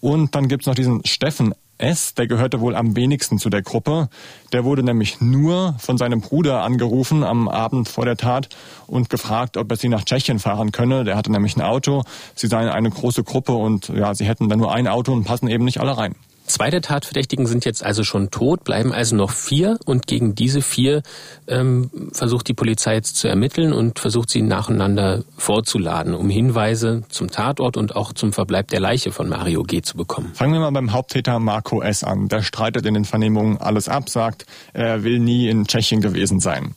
[0.00, 4.08] Und dann gibt's noch diesen Steffen S., der gehörte wohl am wenigsten zu der Gruppe.
[4.52, 8.48] Der wurde nämlich nur von seinem Bruder angerufen am Abend vor der Tat
[8.86, 11.04] und gefragt, ob er sie nach Tschechien fahren könne.
[11.04, 12.04] Der hatte nämlich ein Auto.
[12.34, 15.48] Sie seien eine große Gruppe und ja, sie hätten dann nur ein Auto und passen
[15.48, 16.14] eben nicht alle rein.
[16.46, 20.60] Zwei der Tatverdächtigen sind jetzt also schon tot, bleiben also noch vier und gegen diese
[20.60, 21.02] vier
[21.46, 27.30] ähm, versucht die Polizei jetzt zu ermitteln und versucht sie nacheinander vorzuladen, um Hinweise zum
[27.30, 29.82] Tatort und auch zum Verbleib der Leiche von Mario G.
[29.82, 30.32] zu bekommen.
[30.34, 32.04] Fangen wir mal beim Haupttäter Marco S.
[32.04, 32.28] an.
[32.28, 36.74] Der streitet in den Vernehmungen alles ab, sagt, er will nie in Tschechien gewesen sein.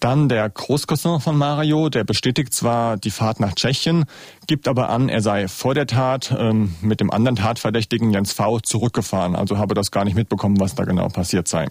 [0.00, 4.06] Dann der Großcousin von Mario, der bestätigt zwar die Fahrt nach Tschechien,
[4.46, 8.60] gibt aber an, er sei vor der Tat ähm, mit dem anderen Tatverdächtigen Jens V.
[8.60, 11.68] zurückgefahren, also habe das gar nicht mitbekommen, was da genau passiert sei.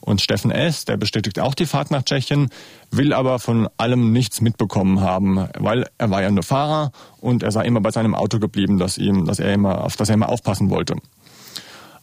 [0.00, 2.48] Und Steffen S., der bestätigt auch die Fahrt nach Tschechien,
[2.90, 7.52] will aber von allem nichts mitbekommen haben, weil er war ja nur Fahrer und er
[7.52, 10.30] sei immer bei seinem Auto geblieben, dass ihm, dass er immer, auf das er immer
[10.30, 10.96] aufpassen wollte.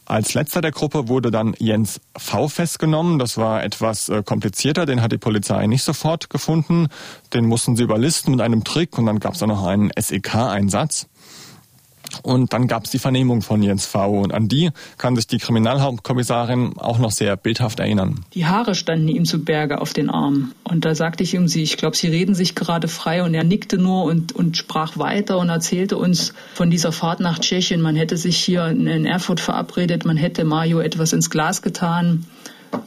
[0.06, 3.18] Als letzter der Gruppe wurde dann Jens V festgenommen.
[3.18, 6.88] Das war etwas äh, komplizierter, den hat die Polizei nicht sofort gefunden.
[7.32, 11.08] Den mussten sie überlisten mit einem Trick und dann gab es da noch einen SEK-Einsatz.
[12.22, 14.20] Und dann gab es die Vernehmung von Jens V.
[14.20, 18.24] Und an die kann sich die Kriminalhauptkommissarin auch noch sehr bildhaft erinnern.
[18.34, 20.52] Die Haare standen ihm zu Berge auf den Armen.
[20.64, 23.22] Und da sagte ich ihm, sie, ich glaube, sie reden sich gerade frei.
[23.22, 27.38] Und er nickte nur und, und sprach weiter und erzählte uns von dieser Fahrt nach
[27.38, 27.80] Tschechien.
[27.80, 32.26] Man hätte sich hier in Erfurt verabredet, man hätte Mario etwas ins Glas getan.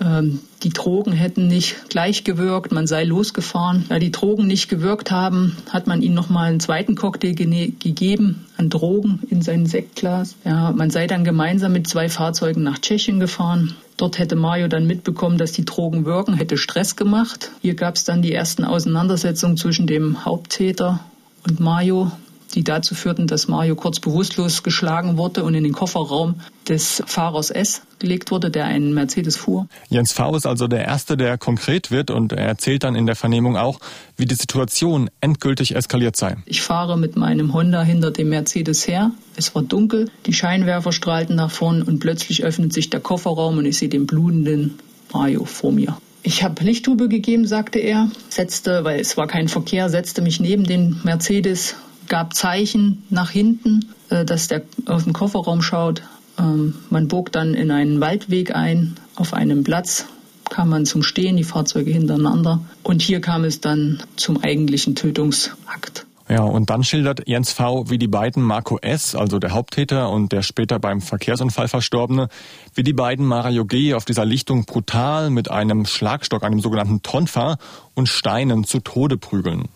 [0.01, 3.85] Ähm, die Drogen hätten nicht gleich gewirkt, man sei losgefahren.
[3.89, 8.69] Da die Drogen nicht gewirkt haben, hat man ihm nochmal einen zweiten Cocktail gegeben an
[8.69, 10.35] Drogen in sein Sektglas.
[10.43, 13.75] Ja, man sei dann gemeinsam mit zwei Fahrzeugen nach Tschechien gefahren.
[13.97, 17.51] Dort hätte Mario dann mitbekommen, dass die Drogen wirken, hätte Stress gemacht.
[17.61, 20.99] Hier gab es dann die ersten Auseinandersetzungen zwischen dem Haupttäter
[21.47, 22.11] und Mario
[22.57, 27.51] die dazu führten, dass Mario kurz bewusstlos geschlagen wurde und in den Kofferraum des Fahrers
[27.51, 29.67] S gelegt wurde, der einen Mercedes fuhr.
[29.89, 30.35] Jens V.
[30.35, 33.79] ist also der Erste, der konkret wird und er erzählt dann in der Vernehmung auch,
[34.17, 36.37] wie die Situation endgültig eskaliert sei.
[36.47, 39.11] Ich fahre mit meinem Honda hinter dem Mercedes her.
[39.35, 43.65] Es war dunkel, die Scheinwerfer strahlten nach vorn und plötzlich öffnet sich der Kofferraum und
[43.65, 44.79] ich sehe den blutenden
[45.13, 45.95] Mario vor mir.
[46.23, 50.63] Ich habe Lichttube gegeben, sagte er, setzte, weil es war kein Verkehr, setzte mich neben
[50.63, 51.75] den Mercedes
[52.07, 56.03] gab Zeichen nach hinten, äh, dass der aus dem Kofferraum schaut.
[56.39, 58.95] Ähm, man bog dann in einen Waldweg ein.
[59.15, 60.05] Auf einem Platz
[60.49, 62.61] kam man zum Stehen, die Fahrzeuge hintereinander.
[62.83, 66.05] Und hier kam es dann zum eigentlichen Tötungsakt.
[66.29, 70.33] Ja, und dann schildert Jens V., wie die beiden Marco S., also der Haupttäter und
[70.33, 72.27] der später beim Verkehrsunfall Verstorbene,
[72.73, 73.93] wie die beiden Mario G.
[73.93, 77.57] auf dieser Lichtung brutal mit einem Schlagstock, einem sogenannten Tonfa
[77.93, 79.69] und Steinen zu Tode prügeln.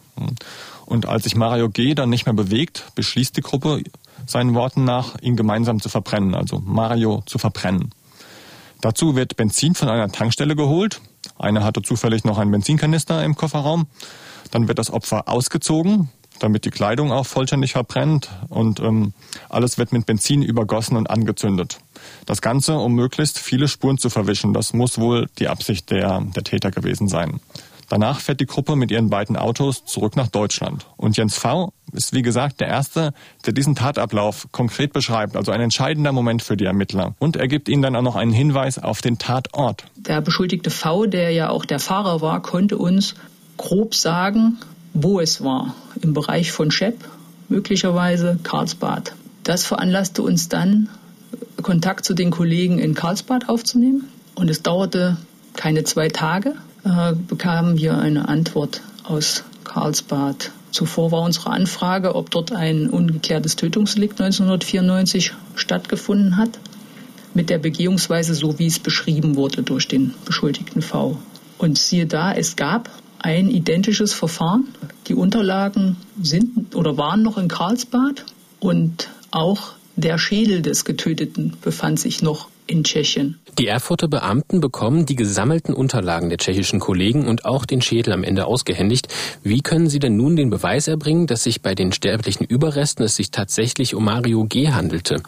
[0.91, 1.95] Und als sich Mario G.
[1.95, 3.82] dann nicht mehr bewegt, beschließt die Gruppe
[4.27, 7.91] seinen Worten nach, ihn gemeinsam zu verbrennen, also Mario zu verbrennen.
[8.82, 10.99] Dazu wird Benzin von einer Tankstelle geholt.
[11.39, 13.88] Einer hatte zufällig noch einen Benzinkanister im Kofferraum.
[14.51, 19.13] Dann wird das Opfer ausgezogen, damit die Kleidung auch vollständig verbrennt und ähm,
[19.47, 21.77] alles wird mit Benzin übergossen und angezündet.
[22.25, 24.51] Das Ganze, um möglichst viele Spuren zu verwischen.
[24.54, 27.39] Das muss wohl die Absicht der, der Täter gewesen sein.
[27.91, 30.86] Danach fährt die Gruppe mit ihren beiden Autos zurück nach Deutschland.
[30.95, 31.73] Und Jens V.
[31.91, 33.13] ist wie gesagt der Erste,
[33.45, 37.15] der diesen Tatablauf konkret beschreibt, also ein entscheidender Moment für die Ermittler.
[37.19, 39.84] Und er gibt ihnen dann auch noch einen Hinweis auf den Tatort.
[39.97, 43.15] Der beschuldigte V., der ja auch der Fahrer war, konnte uns
[43.58, 44.58] grob sagen,
[44.93, 45.75] wo es war.
[46.01, 47.04] Im Bereich von Schepp,
[47.49, 49.15] möglicherweise Karlsbad.
[49.43, 50.88] Das veranlasste uns dann,
[51.62, 54.08] Kontakt zu den Kollegen in Karlsbad aufzunehmen.
[54.34, 55.17] Und es dauerte
[55.58, 60.51] keine zwei Tage äh, bekamen wir eine Antwort aus Karlsbad.
[60.71, 66.59] Zuvor war unsere Anfrage, ob dort ein ungeklärtes Tötungsdelikt 1994 stattgefunden hat,
[67.33, 71.17] mit der Begehungsweise so, wie es beschrieben wurde durch den beschuldigten V.
[71.57, 72.89] Und siehe da, es gab
[73.19, 74.67] ein identisches Verfahren.
[75.07, 78.25] Die Unterlagen sind oder waren noch in Karlsbad
[78.59, 83.39] und auch der Schädel des Getöteten befand sich noch in Tschechien.
[83.60, 88.23] Die Erfurter Beamten bekommen die gesammelten Unterlagen der tschechischen Kollegen und auch den Schädel am
[88.23, 89.10] Ende ausgehändigt.
[89.43, 93.15] Wie können Sie denn nun den Beweis erbringen, dass sich bei den sterblichen Überresten es
[93.15, 94.69] sich tatsächlich um Mario G.
[94.69, 95.21] handelte?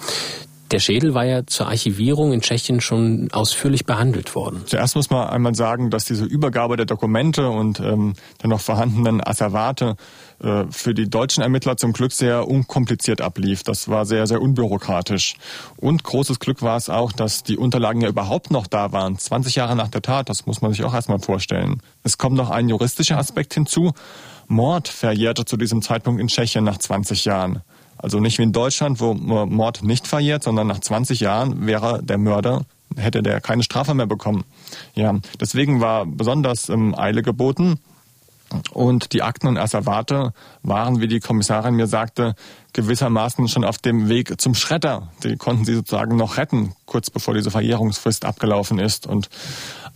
[0.71, 4.63] Der Schädel war ja zur Archivierung in Tschechien schon ausführlich behandelt worden.
[4.65, 9.26] Zuerst muss man einmal sagen, dass diese Übergabe der Dokumente und ähm, der noch vorhandenen
[9.26, 9.95] Asservate
[10.41, 13.63] äh, für die deutschen Ermittler zum Glück sehr unkompliziert ablief.
[13.63, 15.36] Das war sehr, sehr unbürokratisch.
[15.78, 19.17] Und großes Glück war es auch, dass die Unterlagen ja überhaupt noch da waren.
[19.17, 21.82] 20 Jahre nach der Tat, das muss man sich auch erstmal vorstellen.
[22.04, 23.93] Es kommt noch ein juristischer Aspekt hinzu.
[24.47, 27.62] Mord verjährte zu diesem Zeitpunkt in Tschechien nach 20 Jahren.
[28.03, 32.17] Also nicht wie in Deutschland, wo Mord nicht verjährt, sondern nach 20 Jahren wäre der
[32.17, 32.65] Mörder
[32.97, 34.43] hätte der keine Strafe mehr bekommen.
[34.93, 37.79] Ja, deswegen war besonders ähm, Eile geboten.
[38.71, 42.35] Und die Akten und Asservate waren, wie die Kommissarin mir sagte,
[42.73, 45.11] gewissermaßen schon auf dem Weg zum Schredder.
[45.23, 49.07] Die konnten sie sozusagen noch retten, kurz bevor diese Verjährungsfrist abgelaufen ist.
[49.07, 49.29] Und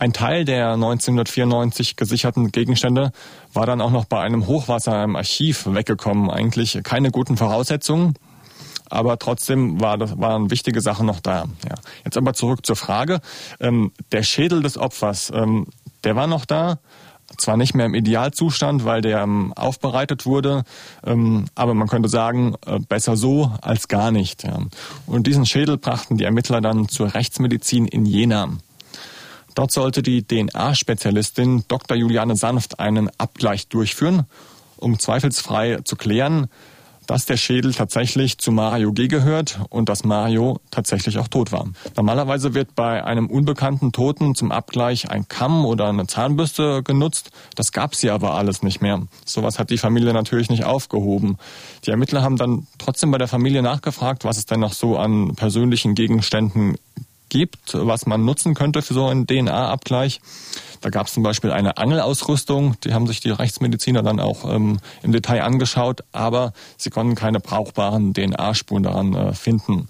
[0.00, 3.12] ein Teil der 1994 gesicherten Gegenstände
[3.52, 6.30] war dann auch noch bei einem Hochwasser im Archiv weggekommen.
[6.30, 8.14] Eigentlich keine guten Voraussetzungen,
[8.90, 11.46] aber trotzdem war waren wichtige Sachen noch da.
[11.68, 11.74] Ja.
[12.04, 13.20] Jetzt aber zurück zur Frage.
[13.60, 15.66] Ähm, der Schädel des Opfers, ähm,
[16.04, 16.78] der war noch da
[17.36, 20.64] zwar nicht mehr im Idealzustand, weil der ähm, aufbereitet wurde,
[21.04, 24.44] ähm, aber man könnte sagen, äh, besser so als gar nicht.
[24.44, 24.58] Ja.
[25.06, 28.48] Und diesen Schädel brachten die Ermittler dann zur Rechtsmedizin in Jena.
[29.58, 31.96] Dort sollte die DNA-Spezialistin Dr.
[31.96, 34.22] Juliane Sanft einen Abgleich durchführen,
[34.76, 36.46] um zweifelsfrei zu klären,
[37.08, 39.08] dass der Schädel tatsächlich zu Mario G.
[39.08, 41.66] gehört und dass Mario tatsächlich auch tot war.
[41.96, 47.32] Normalerweise wird bei einem unbekannten Toten zum Abgleich ein Kamm oder eine Zahnbürste genutzt.
[47.56, 49.08] Das gab es hier aber alles nicht mehr.
[49.24, 51.36] Sowas hat die Familie natürlich nicht aufgehoben.
[51.84, 55.34] Die Ermittler haben dann trotzdem bei der Familie nachgefragt, was es denn noch so an
[55.34, 56.76] persönlichen Gegenständen
[57.28, 60.20] gibt, was man nutzen könnte für so einen DNA-Abgleich.
[60.80, 64.78] Da gab es zum Beispiel eine Angelausrüstung, die haben sich die Rechtsmediziner dann auch ähm,
[65.02, 69.88] im Detail angeschaut, aber sie konnten keine brauchbaren DNA-Spuren daran äh, finden.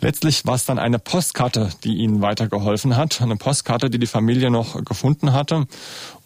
[0.00, 3.20] Letztlich war es dann eine Postkarte, die ihnen weitergeholfen hat.
[3.20, 5.66] Eine Postkarte, die die Familie noch gefunden hatte.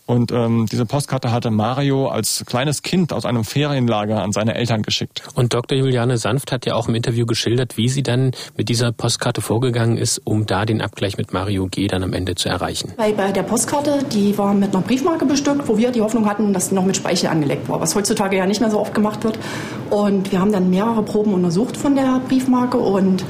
[0.04, 4.82] Und ähm, diese Postkarte hatte Mario als kleines Kind aus einem Ferienlager an seine Eltern
[4.82, 5.22] geschickt.
[5.34, 5.78] Und Dr.
[5.78, 9.96] Juliane Sanft hat ja auch im Interview geschildert, wie sie dann mit dieser Postkarte vorgegangen
[9.96, 11.86] ist, um da den Abgleich mit Mario G.
[11.86, 12.92] dann am Ende zu erreichen.
[12.96, 16.52] Bei, bei der Postkarte, die war mit einer Briefmarke bestückt, wo wir die Hoffnung hatten,
[16.52, 19.22] dass die noch mit Speichel angelegt war, was heutzutage ja nicht mehr so oft gemacht
[19.22, 19.38] wird.
[19.90, 23.24] Und wir haben dann mehrere Proben untersucht von der Briefmarke und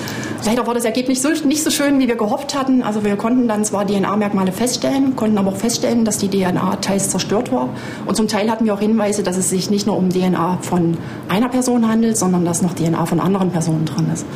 [0.46, 2.82] leider war das Ergebnis so, nicht so schön, wie wir gehofft hatten.
[2.82, 6.76] Also wir konnten dann zwar DNA-Merkmale feststellen, konnten aber auch feststellen, dass die DNA DNA
[6.76, 7.68] teils zerstört war.
[8.06, 10.96] Und zum Teil hatten wir auch Hinweise, dass es sich nicht nur um DNA von
[11.28, 14.26] einer Person handelt, sondern dass noch DNA von anderen Personen drin ist.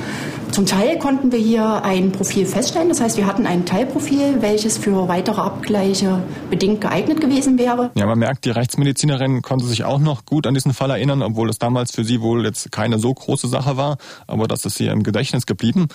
[0.52, 2.88] Zum Teil konnten wir hier ein Profil feststellen.
[2.88, 7.90] Das heißt, wir hatten ein Teilprofil, welches für weitere Abgleiche bedingt geeignet gewesen wäre.
[7.94, 11.50] Ja, man merkt, die Rechtsmedizinerin konnte sich auch noch gut an diesen Fall erinnern, obwohl
[11.50, 13.98] es damals für sie wohl jetzt keine so große Sache war.
[14.26, 15.88] Aber das ist ihr im Gedächtnis geblieben.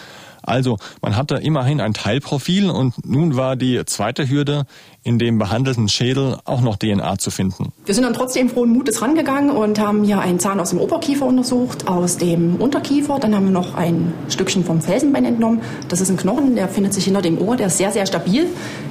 [0.43, 4.65] Also, man hatte immerhin ein Teilprofil und nun war die zweite Hürde,
[5.03, 7.71] in dem behandelten Schädel auch noch DNA zu finden.
[7.85, 11.25] Wir sind dann trotzdem frohen Mutes rangegangen und haben hier einen Zahn aus dem Oberkiefer
[11.25, 13.19] untersucht, aus dem Unterkiefer.
[13.19, 15.61] Dann haben wir noch ein Stückchen vom Felsenbein entnommen.
[15.87, 18.47] Das ist ein Knochen, der findet sich hinter dem Ohr, der ist sehr, sehr stabil.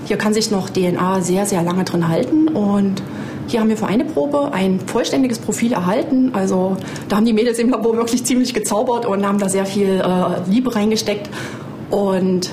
[0.06, 3.02] Hier kann sich noch DNA sehr, sehr lange drin halten und
[3.50, 6.30] hier haben wir für eine Probe ein vollständiges Profil erhalten.
[6.34, 6.76] Also
[7.08, 10.50] da haben die Mädels im Labor wirklich ziemlich gezaubert und haben da sehr viel äh,
[10.50, 11.28] Liebe reingesteckt.
[11.90, 12.50] Und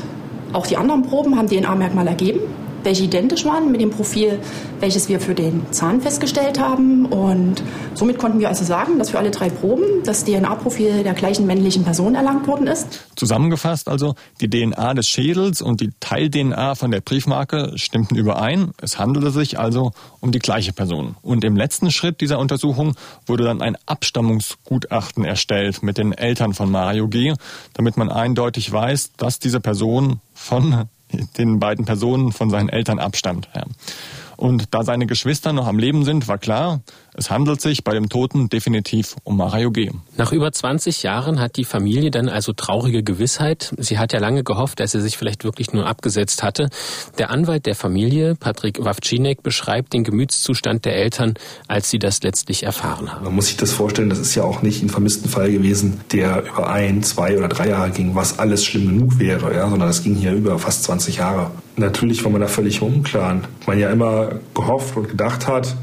[0.53, 2.39] auch die anderen Proben haben DNA-Merkmal ergeben
[2.83, 4.39] welche identisch waren mit dem Profil,
[4.79, 7.05] welches wir für den Zahn festgestellt haben.
[7.05, 7.63] Und
[7.93, 11.83] somit konnten wir also sagen, dass für alle drei Proben das DNA-Profil der gleichen männlichen
[11.83, 13.05] Person erlangt worden ist.
[13.15, 18.71] Zusammengefasst also, die DNA des Schädels und die Teil-DNA von der Briefmarke stimmten überein.
[18.81, 21.15] Es handelte sich also um die gleiche Person.
[21.21, 26.71] Und im letzten Schritt dieser Untersuchung wurde dann ein Abstammungsgutachten erstellt mit den Eltern von
[26.71, 27.33] Mario G.,
[27.73, 30.87] damit man eindeutig weiß, dass diese Person von
[31.37, 33.49] den beiden Personen von seinen Eltern abstammt.
[33.55, 33.63] Ja.
[34.35, 36.81] Und da seine Geschwister noch am Leben sind, war klar,
[37.17, 39.89] es handelt sich bei dem Toten definitiv um Mario G.
[40.17, 43.73] Nach über 20 Jahren hat die Familie dann also traurige Gewissheit.
[43.77, 46.69] Sie hat ja lange gehofft, dass er sich vielleicht wirklich nur abgesetzt hatte.
[47.17, 51.33] Der Anwalt der Familie, Patrick Wawczynek, beschreibt den Gemütszustand der Eltern,
[51.67, 53.25] als sie das letztlich erfahren haben.
[53.25, 56.43] Man muss sich das vorstellen, das ist ja auch nicht ein vermissten Fall gewesen, der
[56.45, 60.03] über ein, zwei oder drei Jahre ging, was alles schlimm genug wäre, ja, sondern das
[60.03, 61.49] ging hier über fast 20 Jahre.
[61.77, 63.45] Natürlich war man da völlig unklaren.
[63.65, 65.75] Man ja immer gehofft und gedacht hat,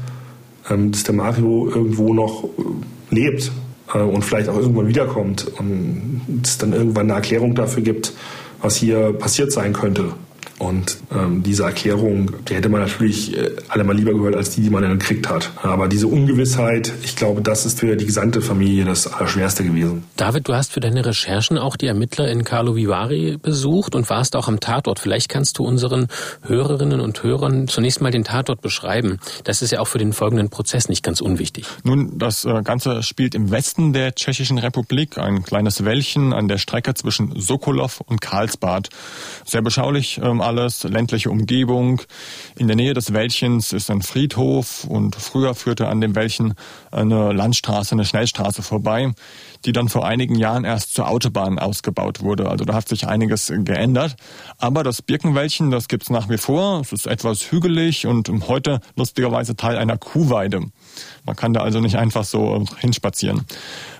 [0.69, 3.51] dass der Mario irgendwo noch äh, lebt
[3.93, 8.13] äh, und vielleicht auch irgendwann wiederkommt und es dann irgendwann eine Erklärung dafür gibt,
[8.61, 10.13] was hier passiert sein könnte.
[10.57, 14.69] Und ähm, diese Erklärung, die hätte man natürlich äh, allemal lieber gehört als die, die
[14.69, 15.51] man dann gekriegt hat.
[15.61, 20.05] Aber diese Ungewissheit, ich glaube, das ist für die gesamte Familie das Allerschwerste gewesen.
[20.15, 24.37] David, du hast für deine Recherchen auch die Ermittler in Carlo Vivari besucht und warst
[24.37, 24.99] auch am Tatort.
[24.99, 26.07] Vielleicht kannst du unseren
[26.43, 29.19] Hörerinnen und Hörern zunächst mal den Tatort beschreiben.
[29.43, 31.65] Das ist ja auch für den folgenden Prozess nicht ganz unwichtig.
[31.83, 36.59] Nun, das äh, Ganze spielt im Westen der Tschechischen Republik, ein kleines Wäldchen an der
[36.59, 38.87] Strecke zwischen Sokolov und Karlsbad.
[39.43, 42.01] Sehr beschaulich ähm, alles, ländliche Umgebung.
[42.57, 46.53] In der Nähe des Wäldchens ist ein Friedhof und früher führte an dem Wäldchen
[46.91, 49.11] eine Landstraße, eine Schnellstraße vorbei,
[49.65, 52.49] die dann vor einigen Jahren erst zur Autobahn ausgebaut wurde.
[52.49, 54.15] Also da hat sich einiges geändert.
[54.57, 56.81] Aber das Birkenwäldchen, das gibt's nach wie vor.
[56.81, 60.61] Es ist etwas hügelig und heute lustigerweise Teil einer Kuhweide.
[61.25, 63.45] Man kann da also nicht einfach so hinspazieren.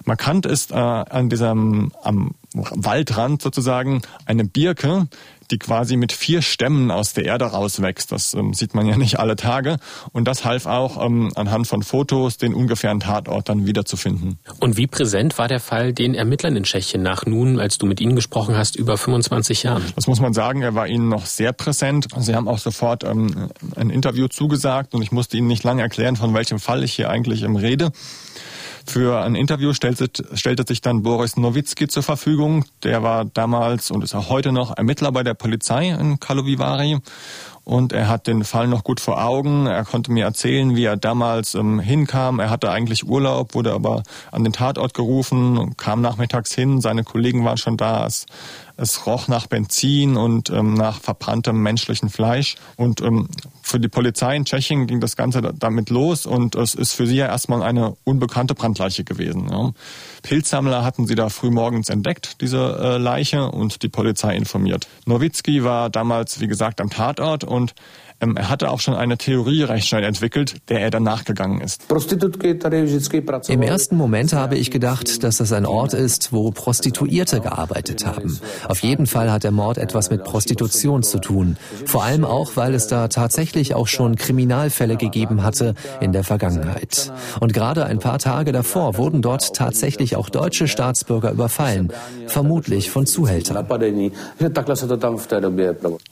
[0.05, 5.07] Markant ist äh, an diesem am Waldrand sozusagen eine Birke,
[5.51, 8.11] die quasi mit vier Stämmen aus der Erde rauswächst.
[8.11, 9.77] Das ähm, sieht man ja nicht alle Tage.
[10.11, 14.39] Und das half auch ähm, anhand von Fotos, den ungefähren Tatort dann wiederzufinden.
[14.59, 18.01] Und wie präsent war der Fall den Ermittlern in Tschechien nach nun, als du mit
[18.01, 19.83] ihnen gesprochen hast, über 25 Jahren?
[19.95, 22.07] Das muss man sagen, er war ihnen noch sehr präsent.
[22.17, 26.15] Sie haben auch sofort ähm, ein Interview zugesagt und ich musste ihnen nicht lange erklären,
[26.15, 27.91] von welchem Fall ich hier eigentlich im rede.
[28.87, 32.65] Für ein Interview stellte, stellte sich dann Boris Nowitzki zur Verfügung.
[32.83, 36.57] Der war damals und ist auch heute noch Ermittler bei der Polizei in Karlovy
[37.65, 39.65] und er hat den Fall noch gut vor Augen.
[39.65, 42.39] Er konnte mir erzählen, wie er damals ähm, hinkam.
[42.39, 46.79] Er hatte eigentlich Urlaub, wurde aber an den Tatort gerufen, kam nachmittags hin.
[46.79, 48.05] Seine Kollegen waren schon da.
[48.05, 48.27] Es,
[48.77, 52.55] es roch nach Benzin und ähm, nach verbranntem menschlichen Fleisch.
[52.77, 53.29] Und ähm,
[53.65, 57.15] für die Polizei in Tschechien ging das Ganze damit los und es ist für sie
[57.15, 59.49] ja erstmal eine unbekannte Brandleiche gewesen.
[59.49, 59.73] Ja.
[60.21, 64.87] Pilzsammler hatten sie da frühmorgens entdeckt, diese äh, Leiche, und die Polizei informiert.
[65.07, 67.73] Nowitzki war damals, wie gesagt, am Tatort und
[68.19, 71.85] er hatte auch schon eine Theorie recht schnell entwickelt, der er dann nachgegangen ist.
[73.47, 78.39] Im ersten Moment habe ich gedacht, dass das ein Ort ist, wo Prostituierte gearbeitet haben.
[78.67, 81.57] Auf jeden Fall hat der Mord etwas mit Prostitution zu tun.
[81.85, 87.11] Vor allem auch, weil es da tatsächlich auch schon Kriminalfälle gegeben hatte in der Vergangenheit.
[87.39, 91.91] Und gerade ein paar Tage davor wurden dort tatsächlich auch deutsche Staatsbürger überfallen,
[92.27, 93.55] vermutlich von Zuhältern.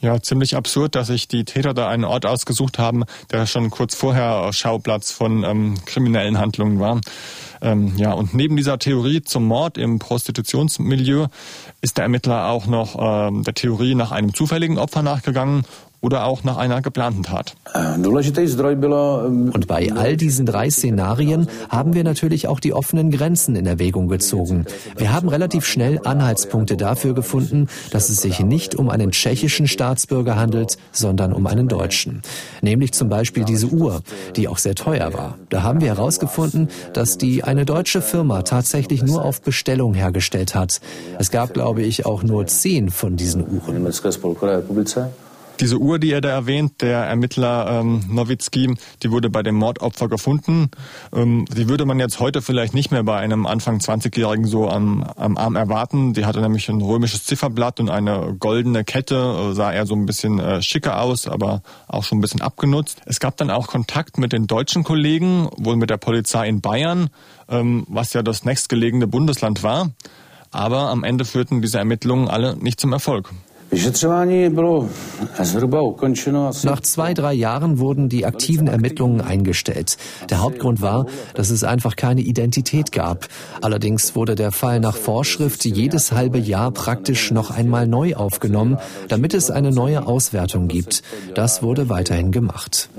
[0.02, 3.96] Ja, ziemlich absurd, dass sich die Täter da einen Ort ausgesucht haben, der schon kurz
[3.96, 7.00] vorher Schauplatz von ähm, kriminellen Handlungen war.
[7.62, 11.28] Ähm, ja, und neben dieser Theorie zum Mord im Prostitutionsmilieu
[11.82, 15.64] ist der Ermittler auch noch ähm, der Theorie nach einem zufälligen Opfer nachgegangen
[16.04, 17.56] oder auch nach einer geplanten Tat.
[19.52, 24.10] Und bei all diesen drei Szenarien haben wir natürlich auch die offenen Grenzen in Erwägung
[24.10, 24.66] gezogen.
[24.98, 30.36] Wir haben relativ schnell Anhaltspunkte dafür gefunden, dass es sich nicht um einen tschechischen Staatsbürger
[30.36, 32.22] handelt, sondern um einen deutschen.
[32.62, 34.02] Nämlich zum Beispiel diese Uhr,
[34.36, 35.38] die auch sehr teuer war.
[35.50, 40.82] Da haben wir herausgefunden, dass die eine deutsche Firma tatsächlich nur auf Bestellung hergestellt hat.
[41.18, 43.88] Es gab, glaube ich, auch nur zehn von diesen Uhren.
[45.60, 50.10] Diese Uhr, die er da erwähnt, der Ermittler ähm, Nowitzki, die wurde bei dem Mordopfer
[50.10, 50.72] gefunden.
[51.14, 55.04] Ähm, die würde man jetzt heute vielleicht nicht mehr bei einem Anfang 20-Jährigen so am,
[55.04, 56.14] am Arm erwarten.
[56.14, 60.06] Die hatte nämlich ein römisches Zifferblatt und eine goldene Kette, äh, sah eher so ein
[60.06, 63.02] bisschen äh, schicker aus, aber auch schon ein bisschen abgenutzt.
[63.06, 67.10] Es gab dann auch Kontakt mit den deutschen Kollegen, wohl mit der Polizei in Bayern,
[67.48, 69.92] ähm, was ja das nächstgelegene Bundesland war.
[70.52, 73.32] Aber am Ende führten diese Ermittlungen alle nicht zum Erfolg.
[76.64, 79.98] Nach zwei, drei Jahren wurden die aktiven Ermittlungen eingestellt.
[80.30, 83.28] Der Hauptgrund war, dass es einfach keine Identität gab.
[83.62, 89.34] Allerdings wurde der Fall nach Vorschrift jedes halbe Jahr praktisch noch einmal neu aufgenommen, damit
[89.34, 91.02] es eine neue Auswertung gibt.
[91.36, 92.90] Das wurde weiterhin gemacht.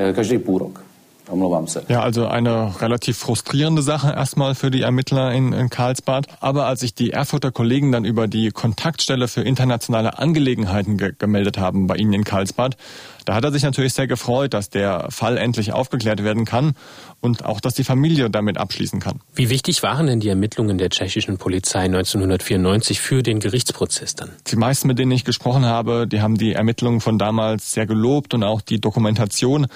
[1.88, 6.26] Ja, also eine relativ frustrierende Sache erstmal für die Ermittler in, in Karlsbad.
[6.40, 11.58] Aber als sich die Erfurter Kollegen dann über die Kontaktstelle für internationale Angelegenheiten ge gemeldet
[11.58, 12.76] haben bei ihnen in Karlsbad,
[13.24, 16.74] da hat er sich natürlich sehr gefreut, dass der Fall endlich aufgeklärt werden kann
[17.20, 19.20] und auch, dass die Familie damit abschließen kann.
[19.34, 24.30] Wie wichtig waren denn die Ermittlungen der tschechischen Polizei 1994 für den Gerichtsprozess dann?
[24.46, 28.34] Die meisten, mit denen ich gesprochen habe, die haben die Ermittlungen von damals sehr gelobt
[28.34, 29.68] und auch die Dokumentation.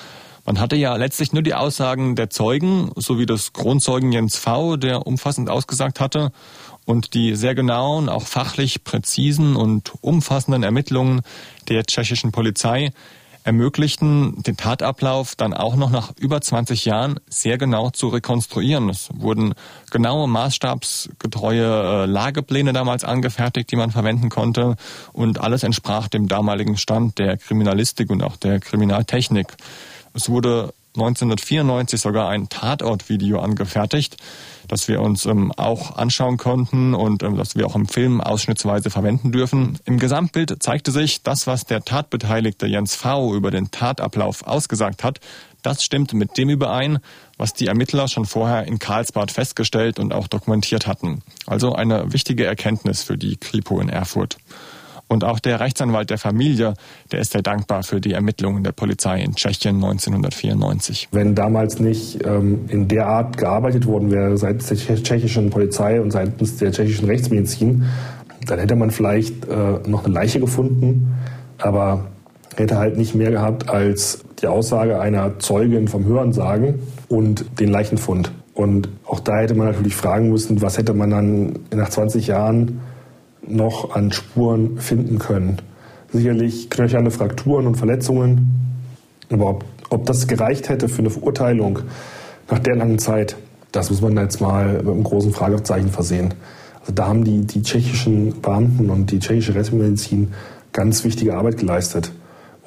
[0.48, 5.06] Man hatte ja letztlich nur die Aussagen der Zeugen sowie des Kronzeugen Jens V., der
[5.06, 6.32] umfassend ausgesagt hatte,
[6.86, 11.20] und die sehr genauen, auch fachlich präzisen und umfassenden Ermittlungen
[11.68, 12.92] der tschechischen Polizei
[13.44, 18.88] ermöglichten den Tatablauf dann auch noch nach über 20 Jahren sehr genau zu rekonstruieren.
[18.90, 19.54] Es wurden
[19.90, 24.76] genaue, maßstabsgetreue äh, Lagepläne damals angefertigt, die man verwenden konnte
[25.12, 29.56] und alles entsprach dem damaligen Stand der Kriminalistik und auch der Kriminaltechnik.
[30.14, 34.16] Es wurde 1994 sogar ein Tatortvideo angefertigt,
[34.66, 38.90] das wir uns ähm, auch anschauen konnten und ähm, das wir auch im Film ausschnittsweise
[38.90, 39.78] verwenden dürfen.
[39.84, 43.34] Im Gesamtbild zeigte sich, das, was der Tatbeteiligte Jens V.
[43.34, 45.20] über den Tatablauf ausgesagt hat,
[45.62, 46.98] das stimmt mit dem überein,
[47.36, 51.22] was die Ermittler schon vorher in Karlsbad festgestellt und auch dokumentiert hatten.
[51.46, 54.38] Also eine wichtige Erkenntnis für die Kripo in Erfurt.
[55.08, 56.74] Und auch der Rechtsanwalt der Familie,
[57.10, 61.08] der ist sehr dankbar für die Ermittlungen der Polizei in Tschechien 1994.
[61.12, 66.10] Wenn damals nicht ähm, in der Art gearbeitet worden wäre seitens der tschechischen Polizei und
[66.10, 67.86] seitens der tschechischen Rechtsmedizin,
[68.46, 71.14] dann hätte man vielleicht äh, noch eine Leiche gefunden,
[71.58, 72.06] aber
[72.56, 78.32] hätte halt nicht mehr gehabt als die Aussage einer Zeugin vom Hörensagen und den Leichenfund.
[78.54, 82.80] Und auch da hätte man natürlich fragen müssen, was hätte man dann nach 20 Jahren
[83.48, 85.58] noch an Spuren finden können.
[86.12, 88.48] Sicherlich knöcherne Frakturen und Verletzungen,
[89.30, 91.80] aber ob, ob das gereicht hätte für eine Verurteilung
[92.50, 93.36] nach der langen Zeit,
[93.72, 96.34] das muss man jetzt mal mit einem großen Fragezeichen versehen.
[96.80, 100.32] Also da haben die, die tschechischen Beamten und die tschechische Rechtsmedizin
[100.72, 102.12] ganz wichtige Arbeit geleistet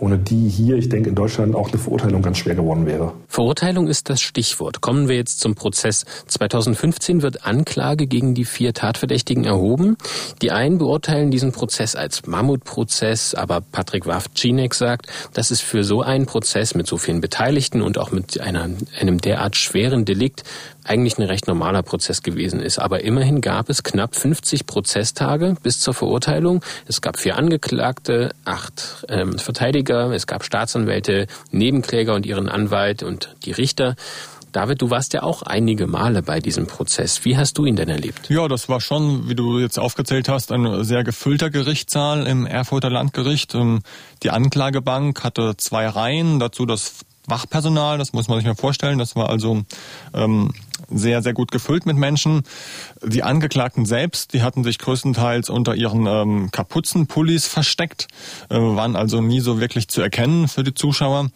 [0.02, 3.14] ohne die hier, ich denke, in Deutschland auch eine Verurteilung ganz schwer geworden wäre.
[3.28, 4.82] Verurteilung ist das Stichwort.
[4.82, 6.06] Kommen wir jetzt zum Prozess.
[6.26, 9.97] 2015 wird Anklage gegen die vier Tatverdächtigen erhoben.
[10.41, 16.02] Die einen beurteilen diesen Prozess als Mammutprozess, aber Patrick Wawczynek sagt, dass es für so
[16.02, 20.43] einen Prozess mit so vielen Beteiligten und auch mit einer, einem derart schweren Delikt
[20.91, 22.77] eigentlich ein recht normaler Prozess gewesen ist.
[22.77, 26.61] Aber immerhin gab es knapp 50 Prozesstage bis zur Verurteilung.
[26.85, 33.33] Es gab vier Angeklagte, acht ähm, Verteidiger, es gab Staatsanwälte, Nebenkläger und ihren Anwalt und
[33.45, 33.95] die Richter.
[34.51, 37.23] David, du warst ja auch einige Male bei diesem Prozess.
[37.23, 38.29] Wie hast du ihn denn erlebt?
[38.29, 42.89] Ja, das war schon, wie du jetzt aufgezählt hast, ein sehr gefüllter Gerichtssaal im Erfurter
[42.89, 43.55] Landgericht.
[43.55, 43.79] Ähm,
[44.23, 48.97] die Anklagebank hatte zwei Reihen, dazu das Wachpersonal, das muss man sich mal vorstellen.
[48.97, 49.63] Das war also
[50.13, 50.53] ähm,
[50.93, 52.43] sehr, sehr gut gefüllt mit Menschen.
[53.03, 58.07] Die Angeklagten selbst, die hatten sich größtenteils unter ihren ähm, Kapuzenpullis versteckt,
[58.49, 61.29] äh, waren also nie so wirklich zu erkennen für die Zuschauer.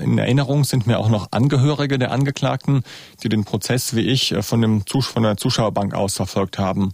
[0.00, 2.82] In Erinnerung sind mir auch noch Angehörige der Angeklagten,
[3.22, 6.92] die den Prozess wie ich äh, von, dem von der Zuschauerbank aus verfolgt haben.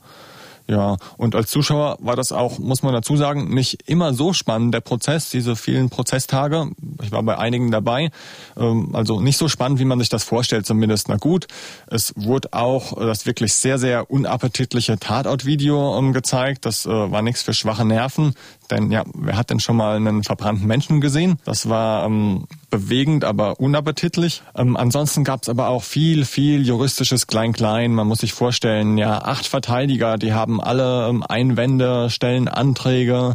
[0.72, 4.72] Ja, und als Zuschauer war das auch, muss man dazu sagen, nicht immer so spannend,
[4.72, 6.70] der Prozess, diese vielen Prozesstage.
[7.02, 8.10] Ich war bei einigen dabei.
[8.56, 11.10] Ähm, also nicht so spannend, wie man sich das vorstellt, zumindest.
[11.10, 11.46] Na gut,
[11.88, 16.64] es wurde auch das wirklich sehr, sehr unappetitliche Tatortvideo ähm, gezeigt.
[16.64, 18.32] Das äh, war nichts für schwache Nerven.
[18.72, 21.38] Denn ja, wer hat denn schon mal einen verbrannten Menschen gesehen?
[21.44, 24.42] Das war ähm, bewegend, aber unappetitlich.
[24.56, 27.92] Ähm, ansonsten gab es aber auch viel, viel juristisches Klein-Klein.
[27.92, 33.34] Man muss sich vorstellen, ja, acht Verteidiger, die haben alle ähm, Einwände, stellen Anträge.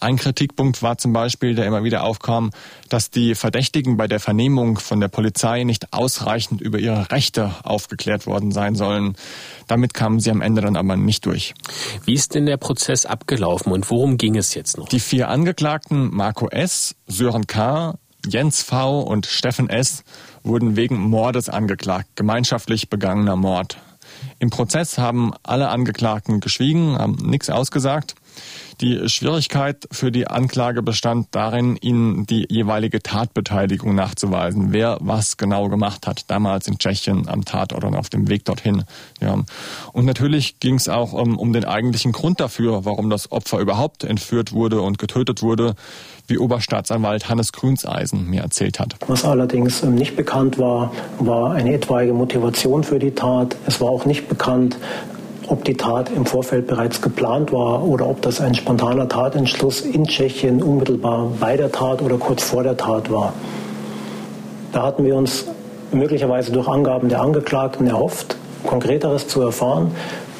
[0.00, 2.50] Ein Kritikpunkt war zum Beispiel, der immer wieder aufkam,
[2.88, 8.26] dass die Verdächtigen bei der Vernehmung von der Polizei nicht ausreichend über ihre Rechte aufgeklärt
[8.26, 9.14] worden sein sollen.
[9.72, 11.54] Damit kamen sie am Ende dann aber nicht durch.
[12.04, 14.86] Wie ist denn der Prozess abgelaufen und worum ging es jetzt noch?
[14.86, 17.94] Die vier Angeklagten Marco S., Sören K.,
[18.28, 19.00] Jens V.
[19.00, 20.04] und Steffen S.
[20.42, 23.78] wurden wegen Mordes angeklagt, gemeinschaftlich begangener Mord.
[24.40, 28.14] Im Prozess haben alle Angeklagten geschwiegen, haben nichts ausgesagt.
[28.80, 35.68] Die Schwierigkeit für die Anklage bestand darin, ihnen die jeweilige Tatbeteiligung nachzuweisen, wer was genau
[35.68, 38.84] gemacht hat, damals in Tschechien am Tatort und auf dem Weg dorthin.
[39.20, 39.38] Ja.
[39.92, 44.04] Und natürlich ging es auch um, um den eigentlichen Grund dafür, warum das Opfer überhaupt
[44.04, 45.74] entführt wurde und getötet wurde,
[46.26, 48.96] wie Oberstaatsanwalt Hannes Grünseisen mir erzählt hat.
[49.06, 53.56] Was allerdings ähm, nicht bekannt war, war eine etwaige Motivation für die Tat.
[53.66, 54.76] Es war auch nicht bekannt,
[55.52, 60.06] ob die Tat im Vorfeld bereits geplant war oder ob das ein spontaner Tatentschluss in
[60.06, 63.34] Tschechien unmittelbar bei der Tat oder kurz vor der Tat war.
[64.72, 65.44] Da hatten wir uns
[65.92, 69.90] möglicherweise durch Angaben der Angeklagten erhofft, Konkreteres zu erfahren.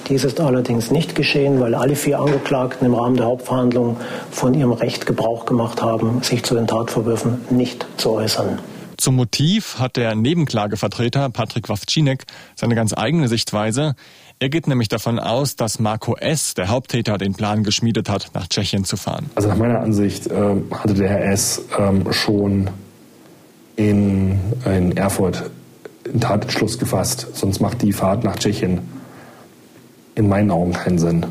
[0.08, 3.98] Dies ist allerdings nicht geschehen, weil alle vier Angeklagten im Rahmen der Hauptverhandlung
[4.30, 8.58] von ihrem Recht Gebrauch gemacht haben, sich zu den Tatvorwürfen nicht zu äußern.
[8.96, 13.94] Zum Motiv hat der Nebenklagevertreter Patrick Wawczynek seine ganz eigene Sichtweise.
[14.42, 18.48] Er geht nämlich davon aus, dass Marco S., der Haupttäter, den Plan geschmiedet hat, nach
[18.48, 19.30] Tschechien zu fahren.
[19.36, 21.64] Also nach meiner Ansicht äh, hatte der Herr S.
[21.78, 22.68] Ähm, schon
[23.76, 25.48] in, in Erfurt
[26.04, 27.28] einen Tatentschluss gefasst.
[27.34, 28.80] Sonst macht die Fahrt nach Tschechien
[30.16, 31.24] in meinen Augen keinen Sinn.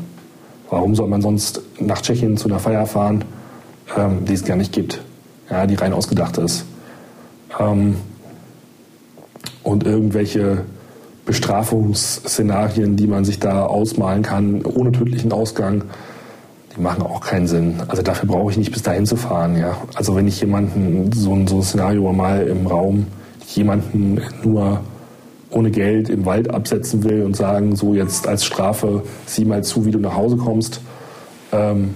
[0.70, 3.26] Warum soll man sonst nach Tschechien zu einer Feier fahren,
[3.94, 5.02] ähm, die es gar nicht gibt,
[5.50, 6.64] ja, die rein ausgedacht ist?
[7.60, 7.96] Ähm,
[9.62, 10.64] und irgendwelche
[11.24, 15.84] Bestrafungsszenarien, die man sich da ausmalen kann, ohne tödlichen Ausgang,
[16.76, 17.82] die machen auch keinen Sinn.
[17.88, 19.56] Also dafür brauche ich nicht bis dahin zu fahren.
[19.56, 19.76] Ja?
[19.94, 23.06] Also wenn ich jemanden, so ein, so ein Szenario mal im Raum,
[23.54, 24.80] jemanden nur
[25.50, 29.84] ohne Geld im Wald absetzen will und sagen, so jetzt als Strafe, sieh mal zu,
[29.84, 30.80] wie du nach Hause kommst,
[31.52, 31.94] ähm,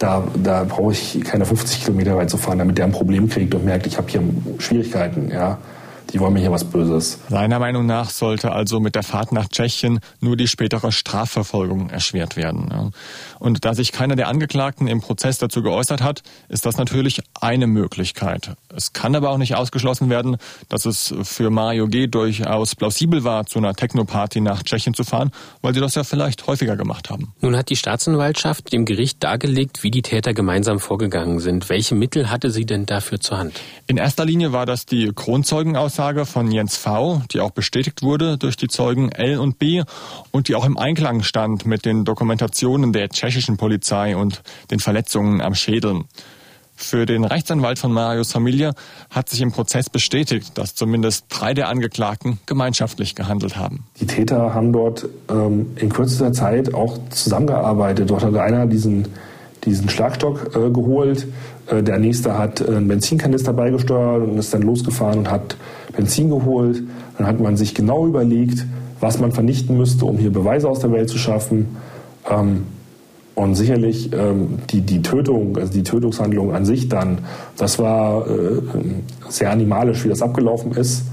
[0.00, 3.54] da, da brauche ich keine 50 Kilometer weit zu fahren, damit der ein Problem kriegt
[3.54, 4.22] und merkt, ich habe hier
[4.58, 5.30] Schwierigkeiten.
[5.30, 5.58] Ja?
[6.12, 7.18] Die wollen mir hier was Böses.
[7.28, 12.36] Seiner Meinung nach sollte also mit der Fahrt nach Tschechien nur die spätere Strafverfolgung erschwert
[12.36, 12.92] werden.
[13.38, 17.66] Und da sich keiner der Angeklagten im Prozess dazu geäußert hat, ist das natürlich eine
[17.66, 18.52] Möglichkeit.
[18.74, 20.36] Es kann aber auch nicht ausgeschlossen werden,
[20.68, 22.06] dass es für Mario G.
[22.06, 25.30] durchaus plausibel war, zu einer Technoparty nach Tschechien zu fahren,
[25.62, 27.34] weil sie das ja vielleicht häufiger gemacht haben.
[27.40, 31.68] Nun hat die Staatsanwaltschaft dem Gericht dargelegt, wie die Täter gemeinsam vorgegangen sind.
[31.68, 33.60] Welche Mittel hatte sie denn dafür zur Hand?
[33.86, 35.12] In erster Linie war das die
[35.94, 39.82] Kronzeugenaussage von Jens V., die auch bestätigt wurde durch die Zeugen L und B
[40.32, 44.42] und die auch im Einklang stand mit den Dokumentationen der tschechischen Polizei und
[44.72, 46.02] den Verletzungen am Schädel.
[46.74, 48.72] Für den Rechtsanwalt von Marius Familie
[49.10, 53.84] hat sich im Prozess bestätigt, dass zumindest drei der Angeklagten gemeinschaftlich gehandelt haben.
[54.00, 58.10] Die Täter haben dort ähm, in kürzester Zeit auch zusammengearbeitet.
[58.10, 59.06] Dort hat einer diesen,
[59.64, 61.28] diesen Schlagstock äh, geholt,
[61.70, 65.56] der nächste hat äh, einen Benzinkanister beigesteuert und ist dann losgefahren und hat
[65.96, 66.82] Benzin geholt.
[67.18, 68.66] Dann hat man sich genau überlegt,
[69.00, 71.76] was man vernichten müsste, um hier Beweise aus der Welt zu schaffen.
[72.30, 72.64] Ähm,
[73.34, 77.18] und sicherlich ähm, die, die Tötung, also die Tötungshandlung an sich dann,
[77.56, 78.60] das war äh,
[79.28, 81.04] sehr animalisch, wie das abgelaufen ist.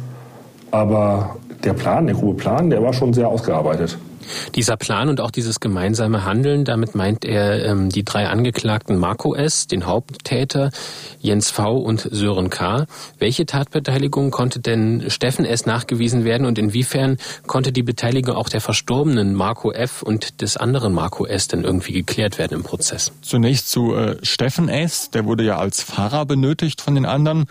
[0.70, 3.97] Aber der Plan, der grobe Plan, der war schon sehr ausgearbeitet.
[4.55, 9.36] Dieser Plan und auch dieses gemeinsame Handeln, damit meint er ähm, die drei Angeklagten Marco
[9.36, 10.72] S., den Haupttäter,
[11.19, 11.78] Jens V.
[11.78, 12.86] und Sören K.
[13.19, 15.65] Welche Tatbeteiligung konnte denn Steffen S.
[15.65, 17.17] nachgewiesen werden und inwiefern
[17.47, 20.01] konnte die Beteiligung auch der verstorbenen Marco F.
[20.01, 21.47] und des anderen Marco S.
[21.47, 23.11] denn irgendwie geklärt werden im Prozess?
[23.22, 27.45] Zunächst zu äh, Steffen S., der wurde ja als Fahrer benötigt von den anderen.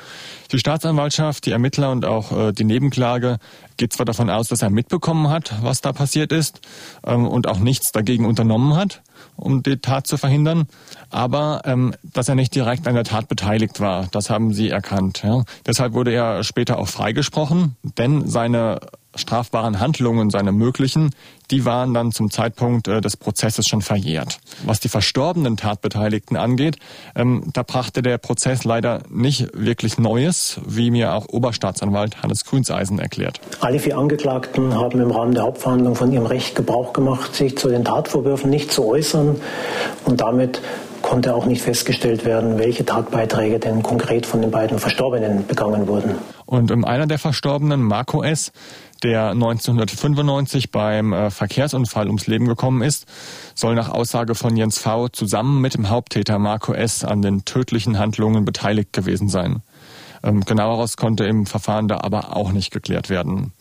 [0.53, 3.39] Die Staatsanwaltschaft, die Ermittler und auch äh, die Nebenklage
[3.77, 6.60] geht zwar davon aus, dass er mitbekommen hat, was da passiert ist
[7.05, 9.03] ähm, und auch nichts dagegen unternommen hat,
[9.37, 10.67] um die Tat zu verhindern,
[11.11, 15.23] aber ähm, dass er nicht direkt an der Tat beteiligt war, das haben sie erkannt.
[15.25, 15.45] Ja.
[15.67, 18.81] Deshalb wurde er später auch freigesprochen, denn seine
[19.15, 21.11] strafbaren Handlungen, seine möglichen,
[21.51, 24.39] die waren dann zum Zeitpunkt äh, des Prozesses schon verjährt.
[24.65, 26.77] Was die verstorbenen Tatbeteiligten angeht,
[27.17, 32.99] ähm, da brachte der Prozess leider nicht wirklich Neues, wie mir auch Oberstaatsanwalt Hannes Grünseisen
[32.99, 33.41] erklärt.
[33.61, 37.69] Alle vier Angeklagten haben im Rahmen der Hauptverhandlung von ihrem Recht Gebrauch gemacht, sich zu
[37.69, 39.41] den Tatvorwürfen nicht zu äußern
[40.05, 40.61] und damit
[41.03, 46.17] konnte auch nicht festgestellt werden, welche Tatbeiträge denn konkret von den beiden Verstorbenen begangen wurden.
[46.47, 48.53] Und einer der Verstorbenen, Marco S.,
[49.03, 53.07] der 1995 beim äh, Verkehrsunfall ums Leben gekommen ist,
[53.55, 55.09] soll nach Aussage von Jens V.
[55.09, 57.05] zusammen mit dem Haupttäter Marco S.
[57.05, 59.63] an den tödlichen Handlungen beteiligt gewesen sein.
[60.23, 63.53] Ähm, genaueres konnte im Verfahren da aber auch nicht geklärt werden.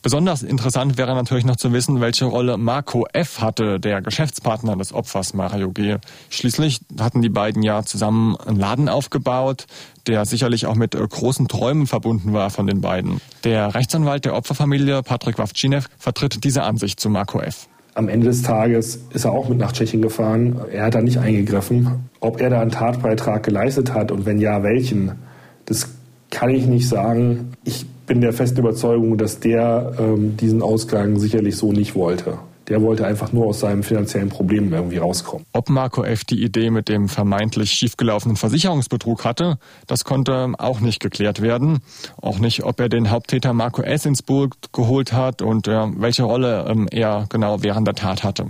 [0.00, 3.40] Besonders interessant wäre natürlich noch zu wissen, welche Rolle Marco F.
[3.40, 5.96] hatte, der Geschäftspartner des Opfers Mario G.
[6.30, 9.66] Schließlich hatten die beiden ja zusammen einen Laden aufgebaut,
[10.06, 13.20] der sicherlich auch mit äh, großen Träumen verbunden war von den beiden.
[13.42, 17.66] Der Rechtsanwalt der Opferfamilie, Patrick Wawczynew, vertritt diese Ansicht zu Marco F.
[17.94, 20.60] Am Ende des Tages ist er auch mit nach Tschechien gefahren.
[20.70, 22.08] Er hat da nicht eingegriffen.
[22.20, 25.18] Ob er da einen Tatbeitrag geleistet hat und wenn ja, welchen,
[25.64, 25.88] das
[26.30, 27.54] kann ich nicht sagen.
[27.64, 32.38] Ich bin der festen Überzeugung, dass der ähm, diesen Ausgang sicherlich so nicht wollte.
[32.66, 35.46] Der wollte einfach nur aus seinem finanziellen Problem irgendwie rauskommen.
[35.52, 36.24] Ob Marco F.
[36.24, 41.78] die Idee mit dem vermeintlich schiefgelaufenen Versicherungsbetrug hatte, das konnte auch nicht geklärt werden.
[42.20, 44.04] Auch nicht, ob er den Haupttäter Marco S.
[44.04, 48.46] ins Boot geholt hat und äh, welche Rolle ähm, er genau während der Tat hatte.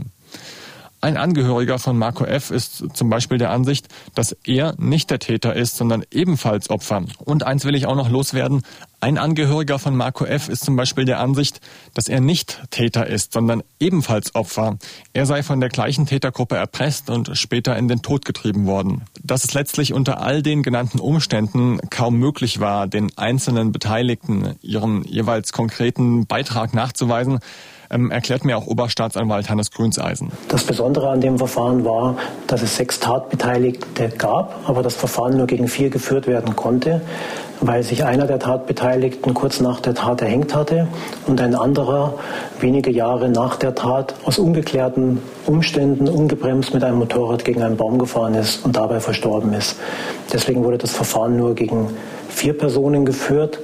[1.01, 2.51] Ein Angehöriger von Marco F.
[2.51, 3.87] ist zum Beispiel der Ansicht,
[4.17, 7.05] dass er nicht der Täter ist, sondern ebenfalls Opfer.
[7.25, 8.63] Und eins will ich auch noch loswerden.
[9.01, 10.49] Ein Angehöriger von Marco F.
[10.49, 11.61] ist zum Beispiel der Ansicht,
[11.95, 14.77] dass er nicht Täter ist, sondern ebenfalls Opfer.
[15.13, 19.03] Er sei von der gleichen Tätergruppe erpresst und später in den Tod getrieben worden.
[19.23, 25.05] Dass es letztlich unter all den genannten Umständen kaum möglich war, den einzelnen Beteiligten ihren
[25.05, 27.39] jeweils konkreten Beitrag nachzuweisen,
[27.91, 30.31] ähm, erklärt mir auch Oberstaatsanwalt Hannes Grünseisen.
[30.49, 32.17] Das Besondere an dem Verfahren war,
[32.47, 37.01] dass es sechs Tatbeteiligte gab, aber das Verfahren nur gegen vier geführt werden konnte,
[37.61, 40.87] weil sich einer der Tatbeteiligten kurz nach der Tat erhängt hatte
[41.27, 42.15] und ein anderer
[42.61, 47.99] wenige Jahre nach der Tat aus ungeklärten Umständen ungebremst mit einem Motorrad gegen einen Baum
[47.99, 49.77] gefahren ist und dabei verstorben ist.
[50.33, 51.89] Deswegen wurde das Verfahren nur gegen
[52.29, 53.59] vier Personen geführt.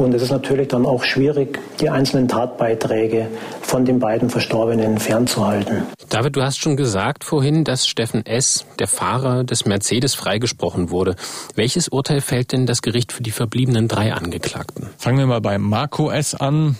[0.00, 3.26] Und es ist natürlich dann auch schwierig, die einzelnen Tatbeiträge
[3.60, 5.82] von den beiden Verstorbenen fernzuhalten.
[6.08, 11.16] David, du hast schon gesagt vorhin, dass Steffen S., der Fahrer des Mercedes, freigesprochen wurde.
[11.54, 14.88] Welches Urteil fällt denn das Gericht für die verbliebenen drei Angeklagten?
[14.96, 16.34] Fangen wir mal bei Marco S.
[16.34, 16.76] an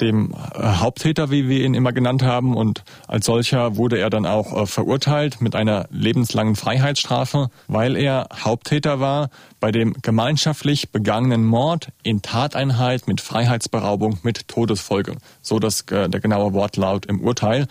[0.00, 2.56] dem äh, Haupttäter, wie wir ihn immer genannt haben.
[2.56, 8.28] Und als solcher wurde er dann auch äh, verurteilt mit einer lebenslangen Freiheitsstrafe, weil er
[8.44, 9.30] Haupttäter war,
[9.60, 15.16] bei dem gemeinschaftlich begangenen Mord in Tateinheit mit Freiheitsberaubung mit Todesfolge.
[15.42, 17.66] So das, äh, der genaue Wortlaut im Urteil.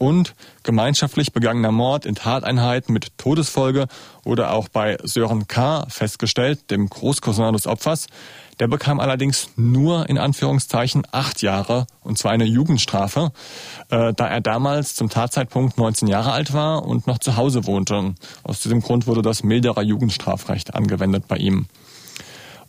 [0.00, 3.86] Und gemeinschaftlich begangener Mord in Tateinheit mit Todesfolge
[4.24, 5.84] wurde auch bei Sören K.
[5.90, 8.06] festgestellt, dem Großcousin des Opfers.
[8.58, 13.32] Der bekam allerdings nur in Anführungszeichen acht Jahre, und zwar eine Jugendstrafe,
[13.90, 18.14] äh, da er damals zum Tatzeitpunkt 19 Jahre alt war und noch zu Hause wohnte.
[18.42, 21.66] Aus diesem Grund wurde das mildere Jugendstrafrecht angewendet bei ihm.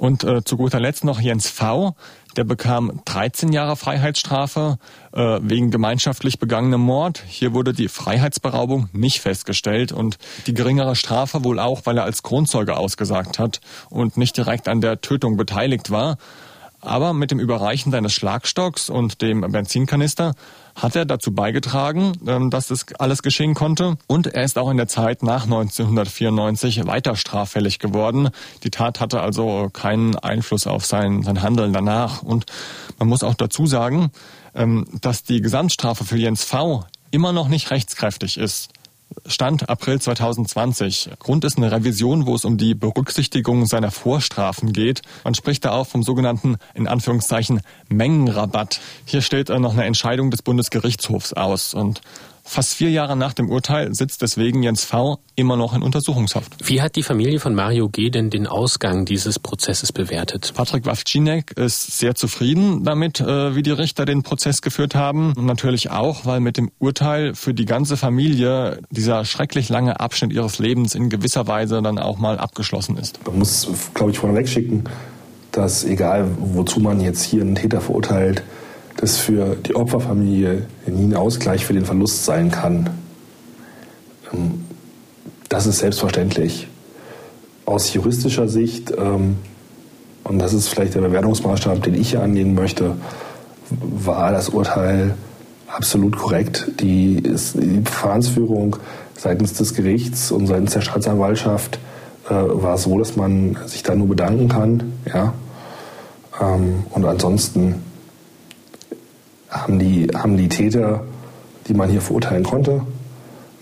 [0.02, 1.96] Und äh, zu guter Letzt noch Jens V.
[2.38, 4.78] Der bekam 13 Jahre Freiheitsstrafe
[5.12, 7.22] äh, wegen gemeinschaftlich begangenem Mord.
[7.28, 10.18] Hier wurde die Freiheitsberaubung nicht festgestellt und
[10.48, 13.60] die geringere Strafe wohl auch, weil er als Kronzeuge ausgesagt hat
[13.90, 16.18] und nicht direkt an der Tötung beteiligt war.
[16.80, 20.34] Aber mit dem Überreichen seines Schlagstocks und dem Benzinkanister
[20.76, 23.98] hat er dazu beigetragen, ähm, dass das alles geschehen konnte.
[24.08, 28.30] Und er ist auch in der Zeit nach 1994 weiter straffällig geworden.
[28.64, 32.24] Die Tat hatte also keinen Einfluss auf sein, sein Handeln danach.
[32.24, 32.46] Und
[33.00, 34.12] man muss auch dazu sagen,
[34.56, 38.70] ähm, dass die Gesamtstrafe für Jens V immer noch nicht rechtskräftig ist.
[39.26, 41.10] Stand April 2020.
[41.20, 45.02] Grund ist eine Revision, wo es um die Berücksichtigung seiner Vorstrafen geht.
[45.24, 48.80] Man spricht da auch vom sogenannten, in Anführungszeichen, Mengenrabatt.
[49.06, 52.02] Hier steht noch eine Entscheidung des Bundesgerichtshofs aus und
[52.52, 55.20] Fast vier Jahre nach dem Urteil sitzt deswegen Jens V.
[55.38, 56.58] immer noch in Untersuchungshaft.
[56.68, 58.10] Wie hat die Familie von Mario G.
[58.10, 60.52] denn den Ausgang dieses Prozesses bewertet?
[60.54, 65.32] Patrick Wawczynek ist sehr zufrieden damit, äh, wie die Richter den Prozess geführt haben.
[65.38, 70.34] Und natürlich auch, weil mit dem Urteil für die ganze Familie dieser schrecklich lange Abschnitt
[70.34, 73.26] ihres Lebens in gewisser Weise dann auch mal abgeschlossen ist.
[73.26, 74.84] Man muss, glaube ich, vorneweg schicken,
[75.54, 78.44] dass egal wozu man jetzt hier einen Täter verurteilt,
[79.02, 82.92] das für die Opferfamilie nie ein Ausgleich für den Verlust sein kann.
[84.32, 84.64] Ähm,
[85.50, 86.68] das ist selbstverständlich.
[87.66, 89.38] Aus juristischer Sicht, ähm,
[90.24, 92.96] und das ist vielleicht der Bewertungsmaßstab, den ich hier angehen möchte,
[93.70, 95.16] war das Urteil
[95.68, 96.70] absolut korrekt.
[96.80, 97.24] Die,
[97.84, 98.76] Verfahrensführung
[99.18, 101.80] seitens des Gerichts und seitens der Staatsanwaltschaft
[102.30, 104.94] äh, war so, dass man sich da nur bedanken kann.
[106.40, 107.76] Ähm, und ansonsten
[109.52, 111.04] haben die, haben die Täter,
[111.68, 112.82] die man hier verurteilen konnte,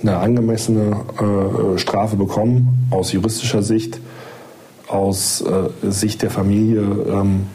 [0.01, 3.99] eine angemessene äh, Strafe bekommen aus juristischer Sicht.
[4.87, 7.47] Aus äh, Sicht der Familie ähm,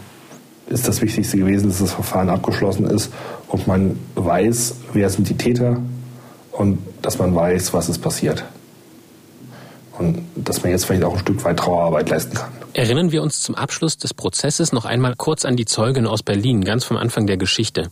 [0.69, 3.13] ist das Wichtigste gewesen, dass das Verfahren abgeschlossen ist
[3.49, 5.79] und man weiß, wer sind die Täter
[6.53, 8.45] und dass man weiß, was ist passiert.
[9.99, 12.51] Und dass man jetzt vielleicht auch ein Stück weit Trauerarbeit leisten kann.
[12.73, 16.65] Erinnern wir uns zum Abschluss des Prozesses noch einmal kurz an die Zeugin aus Berlin,
[16.65, 17.89] ganz vom Anfang der Geschichte.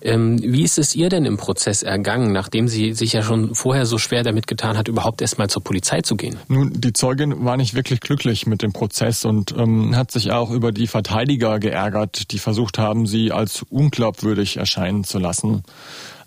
[0.00, 3.86] Ähm, wie ist es ihr denn im Prozess ergangen, nachdem sie sich ja schon vorher
[3.86, 6.36] so schwer damit getan hat, überhaupt erst mal zur Polizei zu gehen?
[6.46, 10.52] Nun, die Zeugin war nicht wirklich glücklich mit dem Prozess und ähm, hat sich auch
[10.52, 15.64] über die Verteidiger geärgert, die versucht haben, sie als unglaubwürdig erscheinen zu lassen.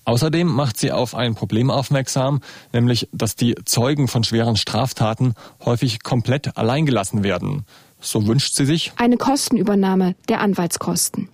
[0.05, 2.41] Außerdem macht sie auf ein Problem aufmerksam,
[2.73, 5.33] nämlich, dass die Zeugen von schweren Straftaten
[5.63, 7.65] häufig komplett alleingelassen werden.
[7.99, 11.29] So wünscht sie sich eine Kostenübernahme der Anwaltskosten.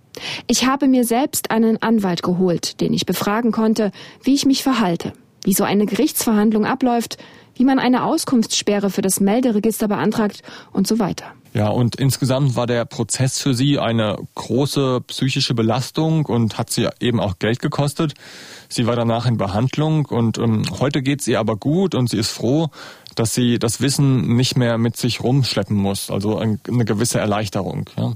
[0.47, 3.91] Ich habe mir selbst einen Anwalt geholt, den ich befragen konnte,
[4.23, 5.13] wie ich mich verhalte,
[5.43, 7.17] wie so eine Gerichtsverhandlung abläuft,
[7.55, 11.25] wie man eine Auskunftssperre für das Melderegister beantragt und so weiter.
[11.53, 16.87] Ja, und insgesamt war der Prozess für sie eine große psychische Belastung und hat sie
[16.99, 18.13] eben auch Geld gekostet.
[18.67, 22.31] Sie war danach in Behandlung und ähm, heute geht sie aber gut und sie ist
[22.31, 22.69] froh,
[23.15, 26.11] dass sie das Wissen nicht mehr mit sich rumschleppen muss.
[26.11, 27.89] Also eine gewisse Erleichterung.
[27.97, 28.13] Ja.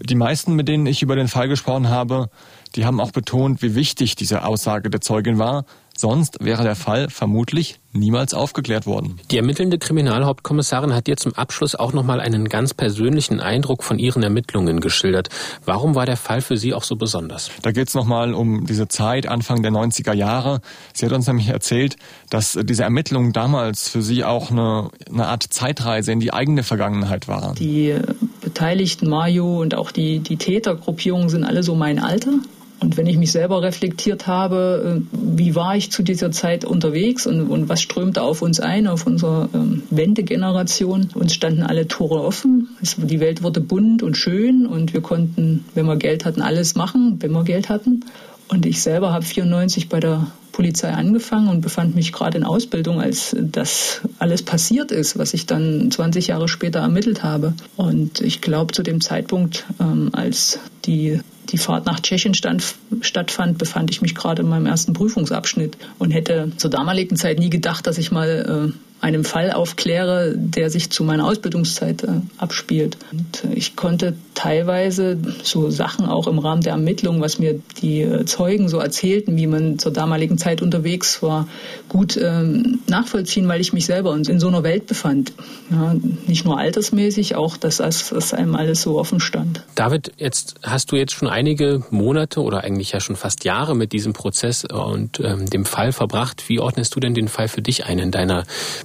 [0.00, 2.28] Die meisten, mit denen ich über den Fall gesprochen habe,
[2.74, 5.64] die haben auch betont, wie wichtig diese Aussage der Zeugin war,
[6.04, 9.18] Sonst wäre der Fall vermutlich niemals aufgeklärt worden.
[9.30, 14.22] Die ermittelnde Kriminalhauptkommissarin hat dir zum Abschluss auch nochmal einen ganz persönlichen Eindruck von ihren
[14.22, 15.30] Ermittlungen geschildert.
[15.64, 17.50] Warum war der Fall für Sie auch so besonders?
[17.62, 20.60] Da geht es nochmal um diese Zeit, Anfang der 90er Jahre.
[20.92, 21.96] Sie hat uns nämlich erzählt,
[22.28, 27.28] dass diese Ermittlungen damals für Sie auch eine, eine Art Zeitreise in die eigene Vergangenheit
[27.28, 27.54] waren.
[27.54, 27.96] Die
[28.42, 32.32] Beteiligten, Mario und auch die, die Tätergruppierungen sind alle so mein Alter.
[32.80, 37.26] Und wenn ich mich selber reflektiert habe, äh, wie war ich zu dieser Zeit unterwegs
[37.26, 42.22] und, und was strömte auf uns ein, auf unsere ähm, Wendegeneration, uns standen alle Tore
[42.22, 42.68] offen.
[42.82, 46.74] Es, die Welt wurde bunt und schön und wir konnten, wenn wir Geld hatten, alles
[46.74, 48.04] machen, wenn wir Geld hatten.
[48.48, 53.00] Und ich selber habe 94 bei der Polizei angefangen und befand mich gerade in Ausbildung,
[53.00, 57.54] als das alles passiert ist, was ich dann 20 Jahre später ermittelt habe.
[57.76, 61.20] Und ich glaube, zu dem Zeitpunkt, ähm, als die
[61.50, 66.10] die Fahrt nach Tschechien stand, stattfand, befand ich mich gerade in meinem ersten Prüfungsabschnitt und
[66.10, 70.88] hätte zur damaligen Zeit nie gedacht, dass ich mal äh, einem Fall aufkläre, der sich
[70.88, 72.96] zu meiner Ausbildungszeit äh, abspielt.
[73.12, 78.24] Und ich konnte teilweise so Sachen auch im Rahmen der Ermittlungen, was mir die äh,
[78.24, 81.46] Zeugen so erzählten, wie man zur damaligen Zeit unterwegs war,
[81.90, 85.34] gut ähm, nachvollziehen, weil ich mich selber in so einer Welt befand.
[85.70, 85.94] Ja,
[86.26, 89.64] nicht nur altersmäßig, auch dass das einem alles so offen stand.
[89.74, 93.92] David, jetzt hast du jetzt schon einige Monate oder eigentlich ja schon fast Jahre mit
[93.92, 96.48] diesem Prozess und ähm, dem Fall verbracht.
[96.48, 98.44] Wie ordnest du denn den Fall für dich ein in deiner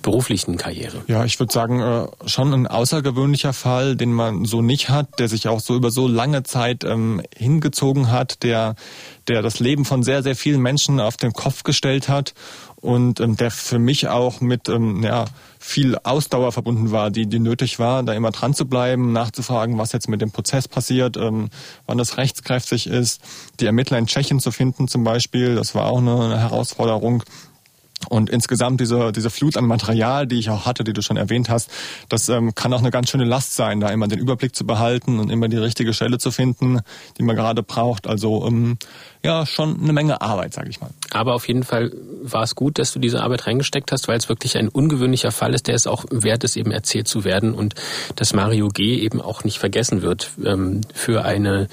[0.09, 1.03] beruflichen Karriere?
[1.05, 5.27] Ja, ich würde sagen, äh, schon ein außergewöhnlicher Fall, den man so nicht hat, der
[5.27, 8.73] sich auch so über so lange Zeit ähm, hingezogen hat, der,
[9.27, 12.33] der das Leben von sehr, sehr vielen Menschen auf den Kopf gestellt hat
[12.77, 15.25] und ähm, der für mich auch mit ähm, ja,
[15.59, 19.91] viel Ausdauer verbunden war, die, die nötig war, da immer dran zu bleiben, nachzufragen, was
[19.91, 21.49] jetzt mit dem Prozess passiert, ähm,
[21.85, 23.21] wann das rechtskräftig ist,
[23.59, 27.23] die Ermittler in Tschechien zu finden zum Beispiel, das war auch eine, eine Herausforderung.
[28.07, 31.49] Und insgesamt diese, diese Flut an Material, die ich auch hatte, die du schon erwähnt
[31.49, 31.69] hast,
[32.07, 35.19] das ähm, kann auch eine ganz schöne Last sein, da immer den Überblick zu behalten
[35.19, 36.79] und immer die richtige Stelle zu finden,
[37.17, 38.07] die man gerade braucht.
[38.07, 38.77] Also ähm,
[39.21, 40.91] ja, schon eine Menge Arbeit, sage ich mal.
[41.11, 41.91] Aber auf jeden Fall
[42.23, 45.53] war es gut, dass du diese Arbeit reingesteckt hast, weil es wirklich ein ungewöhnlicher Fall
[45.53, 47.75] ist, der es auch wert ist, eben erzählt zu werden und
[48.15, 48.95] dass Mario G.
[48.99, 51.67] eben auch nicht vergessen wird ähm, für eine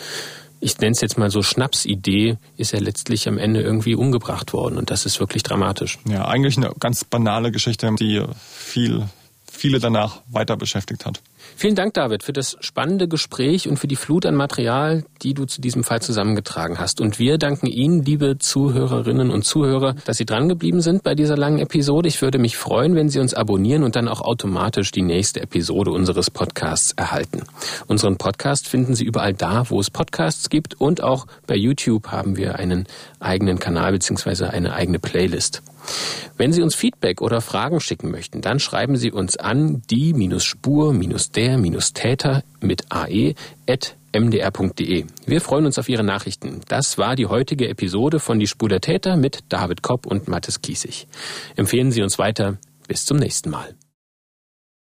[0.60, 4.78] ich nenne es jetzt mal so Schnapsidee, ist er letztlich am Ende irgendwie umgebracht worden.
[4.78, 5.98] Und das ist wirklich dramatisch.
[6.08, 9.04] Ja, eigentlich eine ganz banale Geschichte, die viel,
[9.50, 11.20] viele danach weiter beschäftigt hat.
[11.58, 15.46] Vielen Dank, David, für das spannende Gespräch und für die Flut an Material, die du
[15.46, 17.00] zu diesem Fall zusammengetragen hast.
[17.00, 21.58] Und wir danken Ihnen, liebe Zuhörerinnen und Zuhörer, dass Sie drangeblieben sind bei dieser langen
[21.58, 22.08] Episode.
[22.08, 25.92] Ich würde mich freuen, wenn Sie uns abonnieren und dann auch automatisch die nächste Episode
[25.92, 27.44] unseres Podcasts erhalten.
[27.86, 32.36] Unseren Podcast finden Sie überall da, wo es Podcasts gibt und auch bei YouTube haben
[32.36, 32.86] wir einen
[33.18, 34.44] eigenen Kanal bzw.
[34.44, 35.62] eine eigene Playlist.
[36.36, 42.84] Wenn Sie uns Feedback oder Fragen schicken möchten, dann schreiben Sie uns an die-spur-der-täter mit
[42.90, 43.34] ae
[44.12, 45.04] mdr.de.
[45.26, 46.60] Wir freuen uns auf Ihre Nachrichten.
[46.68, 50.62] Das war die heutige Episode von Die Spur der Täter mit David Kopp und Mathis
[50.62, 51.08] Kiesig.
[51.56, 52.58] Empfehlen Sie uns weiter.
[52.88, 53.74] Bis zum nächsten Mal.